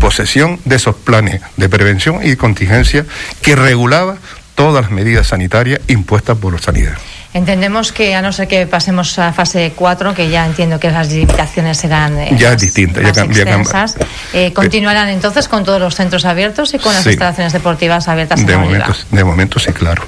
posesión 0.00 0.60
de 0.64 0.76
esos 0.76 0.94
planes 0.96 1.40
de 1.56 1.68
prevención 1.68 2.20
y 2.22 2.36
contingencia 2.36 3.04
que 3.42 3.56
regulaba 3.56 4.16
todas 4.54 4.82
las 4.82 4.90
medidas 4.90 5.28
sanitarias 5.28 5.80
impuestas 5.88 6.38
por 6.38 6.52
los 6.52 6.62
sanidad. 6.62 6.96
Entendemos 7.36 7.92
que 7.92 8.14
a 8.14 8.22
no 8.22 8.32
ser 8.32 8.48
que 8.48 8.66
pasemos 8.66 9.18
a 9.18 9.30
fase 9.30 9.74
4, 9.76 10.14
que 10.14 10.30
ya 10.30 10.46
entiendo 10.46 10.80
que 10.80 10.90
las 10.90 11.12
limitaciones 11.12 11.76
serán 11.76 12.18
eh, 12.18 12.34
ya 12.38 12.56
distintas, 12.56 13.12
ya, 13.14 13.24
extensas, 13.24 13.96
eh, 14.32 14.54
continuarán 14.54 15.10
entonces 15.10 15.46
con 15.46 15.62
todos 15.62 15.78
los 15.78 15.94
centros 15.94 16.24
abiertos 16.24 16.72
y 16.72 16.78
con 16.78 16.94
las 16.94 17.04
instalaciones 17.04 17.52
deportivas 17.52 18.08
abiertas 18.08 18.46
de 18.46 18.56
momento, 18.56 18.96
De 19.10 19.22
momento 19.22 19.58
sí, 19.58 19.70
claro. 19.74 20.02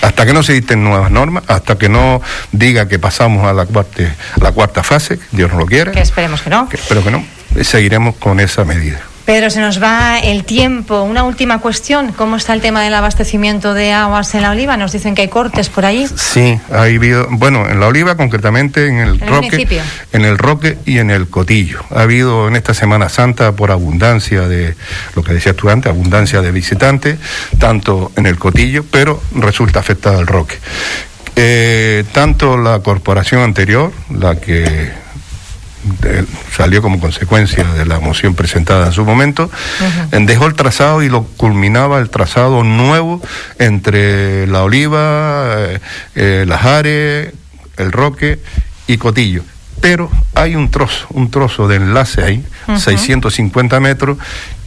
Hasta 0.00 0.24
que 0.24 0.32
no 0.32 0.42
se 0.42 0.54
dicten 0.54 0.82
nuevas 0.82 1.10
normas, 1.10 1.44
hasta 1.48 1.76
que 1.76 1.90
no 1.90 2.22
diga 2.50 2.88
que 2.88 2.98
pasamos 2.98 3.46
a 3.46 3.52
la 3.52 3.66
cuarta, 3.66 4.14
la 4.40 4.52
cuarta 4.52 4.82
fase, 4.82 5.18
Dios 5.32 5.52
no 5.52 5.58
lo 5.58 5.66
quiera. 5.66 5.92
Que 5.92 6.00
esperemos 6.00 6.40
que 6.40 6.48
no. 6.48 6.66
espero 6.72 7.04
que 7.04 7.10
no. 7.10 7.26
Seguiremos 7.62 8.16
con 8.16 8.40
esa 8.40 8.64
medida. 8.64 9.02
Pedro, 9.24 9.48
se 9.48 9.60
nos 9.60 9.82
va 9.82 10.18
el 10.18 10.44
tiempo. 10.44 11.02
Una 11.02 11.24
última 11.24 11.58
cuestión. 11.58 12.12
¿Cómo 12.12 12.36
está 12.36 12.52
el 12.52 12.60
tema 12.60 12.82
del 12.82 12.94
abastecimiento 12.94 13.72
de 13.72 13.92
aguas 13.92 14.34
en 14.34 14.42
la 14.42 14.50
oliva? 14.50 14.76
Nos 14.76 14.92
dicen 14.92 15.14
que 15.14 15.22
hay 15.22 15.28
cortes 15.28 15.70
por 15.70 15.86
ahí. 15.86 16.06
Sí, 16.14 16.60
ha 16.70 16.82
habido, 16.82 17.26
bueno, 17.30 17.66
en 17.68 17.80
la 17.80 17.86
oliva 17.86 18.16
concretamente, 18.16 18.86
en 18.86 18.98
el 18.98 19.20
Roque, 19.20 19.82
en 20.12 20.24
el 20.26 20.36
Roque 20.36 20.76
y 20.84 20.98
en 20.98 21.10
el 21.10 21.28
Cotillo. 21.28 21.82
Ha 21.90 22.02
habido 22.02 22.48
en 22.48 22.56
esta 22.56 22.74
Semana 22.74 23.08
Santa 23.08 23.52
por 23.52 23.70
abundancia 23.70 24.46
de, 24.46 24.74
lo 25.14 25.22
que 25.22 25.32
decía 25.32 25.54
tú 25.54 25.70
antes, 25.70 25.90
abundancia 25.90 26.42
de 26.42 26.52
visitantes, 26.52 27.18
tanto 27.58 28.12
en 28.16 28.26
el 28.26 28.38
Cotillo, 28.38 28.84
pero 28.90 29.22
resulta 29.34 29.80
afectado 29.80 30.20
el 30.20 30.26
Roque. 30.26 30.56
Eh, 31.36 32.04
tanto 32.12 32.58
la 32.58 32.78
corporación 32.80 33.40
anterior, 33.40 33.90
la 34.10 34.36
que 34.36 35.03
salió 36.54 36.82
como 36.82 37.00
consecuencia 37.00 37.64
de 37.64 37.84
la 37.86 38.00
moción 38.00 38.34
presentada 38.34 38.86
en 38.86 38.92
su 38.92 39.04
momento, 39.04 39.50
dejó 40.26 40.46
el 40.46 40.54
trazado 40.54 41.02
y 41.02 41.08
lo 41.08 41.24
culminaba 41.24 41.98
el 41.98 42.10
trazado 42.10 42.62
nuevo 42.64 43.20
entre 43.58 44.46
La 44.46 44.62
Oliva, 44.62 45.56
eh, 45.58 45.80
eh 46.14 46.44
Lajares, 46.46 47.32
El 47.76 47.92
Roque 47.92 48.38
y 48.86 48.96
Cotillo. 48.96 49.42
Pero 49.80 50.10
hay 50.34 50.56
un 50.56 50.70
trozo, 50.70 51.06
un 51.10 51.30
trozo 51.30 51.68
de 51.68 51.76
enlace 51.76 52.22
ahí, 52.22 52.44
650 52.76 53.80
metros, 53.80 54.18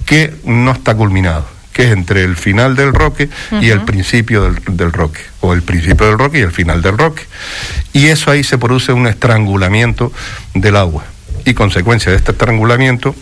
que 0.06 0.34
no 0.46 0.72
está 0.72 0.96
culminado 0.96 1.58
que 1.78 1.84
es 1.84 1.92
entre 1.92 2.24
el 2.24 2.36
final 2.36 2.76
del 2.76 2.92
roque 2.92 3.30
y 3.62 3.70
el 3.70 3.82
principio 3.82 4.46
del, 4.46 4.78
del, 4.78 4.92
roque, 4.92 5.22
o 5.42 5.54
el 5.54 5.62
principio 5.62 6.08
del 6.08 6.18
roque 6.18 6.40
y 6.40 6.42
el 6.42 6.52
final 6.52 6.82
del 6.82 6.98
roque. 6.98 7.22
Y 7.94 8.08
eso 8.08 8.32
ahí 8.32 8.44
se 8.44 8.58
produce 8.58 8.94
un 8.94 9.06
estrangulamiento 9.06 10.12
del 10.56 10.76
agua. 10.76 11.06
Y 11.48 11.54
consecuencia 11.54 12.12
de 12.12 12.18
este 12.18 12.34
estrangulamiento, 12.34 13.16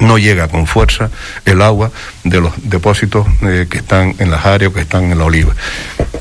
no 0.00 0.18
llega 0.18 0.48
con 0.48 0.66
fuerza 0.66 1.10
el 1.44 1.62
agua 1.62 1.92
de 2.24 2.40
los 2.40 2.52
depósitos 2.68 3.24
eh, 3.42 3.68
que 3.70 3.78
están 3.78 4.16
en 4.18 4.32
las 4.32 4.44
áreas 4.46 4.72
que 4.72 4.80
están 4.80 5.12
en 5.12 5.18
la 5.18 5.26
oliva. 5.26 5.54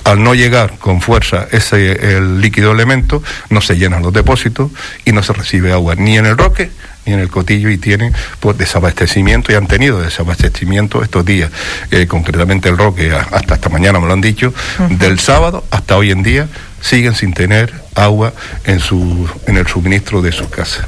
Al 0.04 0.22
no 0.22 0.36
llegar 0.36 0.78
con 0.78 1.02
fuerza 1.02 1.48
ese 1.52 2.16
el 2.16 2.42
líquido 2.42 2.72
elemento, 2.72 3.24
no 3.50 3.60
se 3.60 3.76
llenan 3.76 4.04
los 4.04 4.14
depósitos 4.14 4.70
y 5.04 5.12
no 5.12 5.24
se 5.24 5.34
recibe 5.34 5.72
agua 5.72 5.96
ni 5.96 6.16
en 6.16 6.28
el 6.28 6.38
roque 6.38 6.70
ni 7.08 7.14
en 7.14 7.22
el 7.22 7.30
cotillo 7.30 7.70
y 7.72 7.80
tienen 7.80 8.14
pues 8.40 8.60
desabastecimiento 8.60 9.52
y 9.52 9.56
han 9.56 9.66
tenido 9.66 10.00
desabastecimiento 10.00 11.02
estos 11.02 11.26
días, 11.26 11.50
eh, 11.90 12.06
concretamente 12.06 12.70
el 12.70 12.78
roque 12.78 13.12
hasta 13.12 13.56
esta 13.56 13.70
mañana 13.70 14.00
me 14.00 14.06
lo 14.06 14.14
han 14.14 14.22
dicho, 14.22 14.54
del 14.90 15.20
sábado 15.20 15.64
hasta 15.72 15.98
hoy 15.98 16.12
en 16.12 16.22
día 16.22 16.48
siguen 16.82 17.16
sin 17.16 17.34
tener 17.34 17.74
agua 17.96 18.34
en 18.66 18.80
su 18.80 19.30
en 19.48 19.58
el 19.58 19.68
suministro 19.68 20.22
de 20.22 20.32
sus 20.32 20.48
casas. 20.48 20.86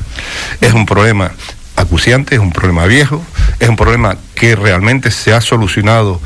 Es 0.62 0.74
un 0.74 0.86
problema 0.86 1.32
acuciante, 1.76 2.36
es 2.36 2.42
un 2.42 2.52
problema 2.52 2.86
viejo, 2.86 3.24
es 3.60 3.70
un 3.70 3.76
problema 3.76 4.18
que 4.36 4.56
realmente 4.56 5.12
se 5.12 5.34
ha 5.34 5.42
solucionado 5.42 6.22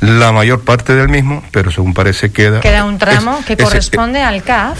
la 0.00 0.32
mayor 0.32 0.62
parte 0.62 0.94
del 0.94 1.08
mismo, 1.08 1.42
pero 1.50 1.70
según 1.70 1.94
parece 1.94 2.30
queda... 2.30 2.60
Queda 2.60 2.84
un 2.84 2.98
tramo 2.98 3.42
que 3.46 3.56
corresponde 3.56 4.22
al 4.22 4.42
CAF. 4.42 4.78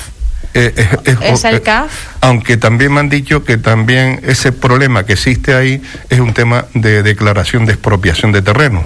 Eh, 0.55 0.75
es, 1.23 1.45
el 1.45 1.63
CAF. 1.63 1.91
Aunque 2.21 2.57
también 2.57 2.93
me 2.93 3.01
han 3.01 3.09
dicho 3.09 3.45
que 3.45 3.57
también 3.57 4.21
ese 4.25 4.53
problema 4.53 5.05
que 5.05 5.13
existe 5.13 5.55
ahí 5.55 5.83
es 6.09 6.19
un 6.19 6.33
tema 6.35 6.67
de 6.75 7.03
declaración 7.03 7.67
de 7.67 7.73
expropiación 7.73 8.33
de 8.33 8.43
terreno 8.43 8.85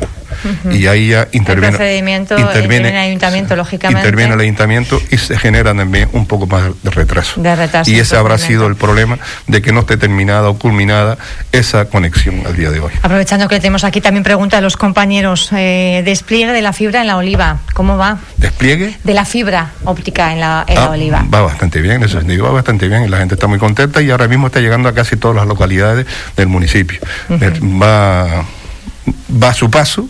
y 0.70 0.86
ahí 0.86 1.08
ya 1.08 1.28
interviene, 1.32 1.68
el 1.68 1.76
procedimiento 1.76 2.38
interviene, 2.38 2.90
el 2.90 2.96
ayuntamiento, 2.96 3.56
lógicamente. 3.56 4.00
Interviene 4.00 4.34
el 4.34 4.40
ayuntamiento 4.40 5.00
y 5.10 5.18
se 5.18 5.38
genera 5.38 5.74
también 5.74 6.08
un 6.12 6.26
poco 6.26 6.46
más 6.46 6.64
de 6.82 6.90
retraso. 6.90 7.40
y 7.86 7.98
ese 7.98 8.16
habrá 8.16 8.38
sido 8.38 8.66
el 8.66 8.76
problema 8.76 9.18
de 9.46 9.62
que 9.62 9.72
no 9.72 9.80
esté 9.80 9.96
terminada 9.96 10.48
o 10.48 10.58
culminada 10.58 11.18
esa 11.52 11.86
conexión 11.86 12.42
al 12.46 12.56
día 12.56 12.70
de 12.70 12.80
hoy. 12.80 12.92
Aprovechando 13.02 13.48
que 13.48 13.58
tenemos 13.58 13.84
aquí 13.84 14.00
también 14.00 14.24
pregunta 14.24 14.58
a 14.58 14.60
los 14.60 14.76
compañeros, 14.76 15.50
eh, 15.52 16.02
despliegue 16.04 16.52
de 16.52 16.62
la 16.62 16.72
fibra 16.72 17.00
en 17.00 17.06
la 17.06 17.16
oliva, 17.16 17.58
¿cómo 17.72 17.96
va? 17.96 18.18
¿Despliegue? 18.36 18.96
De 19.04 19.14
la 19.14 19.24
fibra 19.24 19.72
óptica 19.84 20.32
en 20.32 20.40
la, 20.40 20.64
en 20.66 20.74
la 20.76 20.84
ah, 20.84 20.90
oliva. 20.90 21.24
Va 21.32 21.42
bastante 21.42 21.80
bien, 21.80 21.96
en 21.96 22.04
ese 22.04 22.18
sentido 22.18 22.44
va 22.44 22.50
bastante 22.50 22.88
bien 22.88 23.04
y 23.04 23.08
la 23.08 23.18
gente 23.18 23.34
está 23.34 23.46
muy 23.46 23.58
contenta 23.58 24.02
y 24.02 24.10
ahora 24.10 24.28
mismo 24.28 24.48
está 24.48 24.60
llegando 24.60 24.88
a 24.88 24.94
casi 24.94 25.16
todas 25.16 25.36
las 25.36 25.46
localidades 25.46 26.06
del 26.36 26.48
municipio. 26.48 27.00
Va 27.30 28.44
va 29.42 29.50
a 29.50 29.54
su 29.54 29.70
paso, 29.70 30.08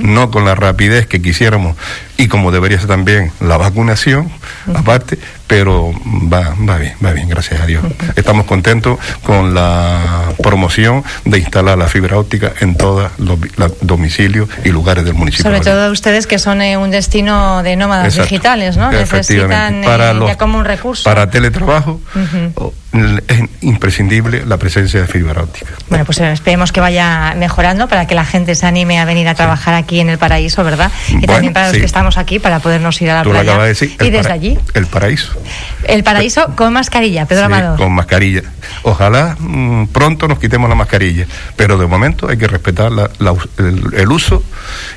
no 0.00 0.30
con 0.30 0.44
la 0.44 0.54
rapidez 0.54 1.06
que 1.06 1.20
quisiéramos 1.20 1.76
y 2.16 2.28
como 2.28 2.52
debería 2.52 2.78
ser 2.78 2.88
también 2.88 3.32
la 3.40 3.56
vacunación, 3.56 4.30
aparte, 4.74 5.18
pero 5.46 5.92
va, 6.32 6.54
va 6.68 6.78
bien, 6.78 6.94
va 7.04 7.12
bien, 7.12 7.28
gracias 7.28 7.60
a 7.60 7.66
Dios. 7.66 7.84
Estamos 8.16 8.46
contentos 8.46 8.98
con 9.22 9.54
la 9.54 10.32
promoción 10.42 11.04
de 11.24 11.38
instalar 11.38 11.78
la 11.78 11.88
fibra 11.88 12.18
óptica 12.18 12.52
en 12.60 12.76
todos 12.76 13.10
los 13.18 13.38
domicilios 13.80 14.48
y 14.64 14.70
lugares 14.70 15.04
del 15.04 15.14
municipio. 15.14 15.50
Sobre 15.50 15.60
todo 15.60 15.90
ustedes 15.92 16.26
que 16.26 16.38
son 16.38 16.62
eh, 16.62 16.76
un 16.76 16.90
destino 16.90 17.62
de 17.62 17.76
nómadas 17.76 18.16
digitales, 18.16 18.76
¿no? 18.76 18.90
Necesitan 18.90 19.82
para 19.84 20.12
eh, 20.12 20.20
ya 20.26 20.36
como 20.36 20.58
un 20.58 20.64
recurso. 20.64 21.04
Para 21.04 21.30
teletrabajo 21.30 22.00
es 23.28 23.40
imprescindible 23.60 24.44
la 24.46 24.56
presencia 24.56 25.00
de 25.00 25.06
fibra 25.06 25.42
óptica. 25.42 25.72
Bueno, 25.88 26.04
pues 26.04 26.18
eh, 26.20 26.32
esperemos 26.32 26.72
que 26.72 26.80
vaya 26.80 27.34
mejorando 27.36 27.88
para 27.88 28.06
que 28.06 28.14
la 28.14 28.24
gente 28.24 28.54
se 28.54 28.66
anime 28.66 28.98
a 28.98 29.04
venir 29.04 29.28
a 29.28 29.34
trabajar 29.34 29.74
aquí 29.74 30.00
en 30.00 30.08
el 30.08 30.18
paraíso, 30.18 30.64
¿verdad? 30.64 30.90
Y 31.08 31.26
también 31.26 31.52
para 31.52 31.68
los 31.68 31.76
que 31.76 31.84
estamos 31.84 32.18
aquí 32.18 32.38
para 32.38 32.60
podernos 32.60 33.00
ir 33.02 33.10
a 33.10 33.22
la 33.22 33.30
playa. 33.30 33.58
decir, 33.58 33.96
y 34.00 34.10
desde 34.10 34.32
allí. 34.32 34.58
El 34.74 34.86
paraíso. 34.86 35.35
El 35.84 36.02
paraíso 36.04 36.54
con 36.56 36.72
mascarilla, 36.72 37.26
Pedro 37.26 37.46
Amador. 37.46 37.78
Con 37.78 37.92
mascarilla. 37.92 38.42
Ojalá 38.82 39.36
mm, 39.38 39.86
pronto 39.86 40.28
nos 40.28 40.38
quitemos 40.38 40.68
la 40.68 40.74
mascarilla, 40.74 41.26
pero 41.56 41.78
de 41.78 41.86
momento 41.86 42.28
hay 42.28 42.36
que 42.36 42.46
respetar 42.46 42.90
el 42.90 44.12
uso 44.12 44.42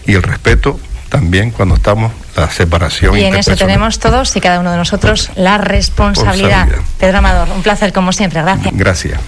y 0.06 0.14
el 0.14 0.24
respeto 0.24 0.80
también 1.10 1.52
cuando 1.52 1.76
estamos 1.76 2.12
la 2.36 2.50
separación. 2.50 3.18
Y 3.18 3.24
en 3.24 3.36
eso 3.36 3.56
tenemos 3.56 4.00
todos 4.00 4.36
y 4.36 4.42
cada 4.42 4.60
uno 4.60 4.72
de 4.72 4.78
nosotros 4.78 5.32
la 5.36 5.58
responsabilidad. 5.58 6.66
responsabilidad. 6.66 6.98
Pedro 7.00 7.18
Amador, 7.18 7.50
un 7.56 7.64
placer 7.64 7.92
como 7.92 8.14
siempre. 8.14 8.42
Gracias. 8.42 8.74
Gracias. 8.76 9.20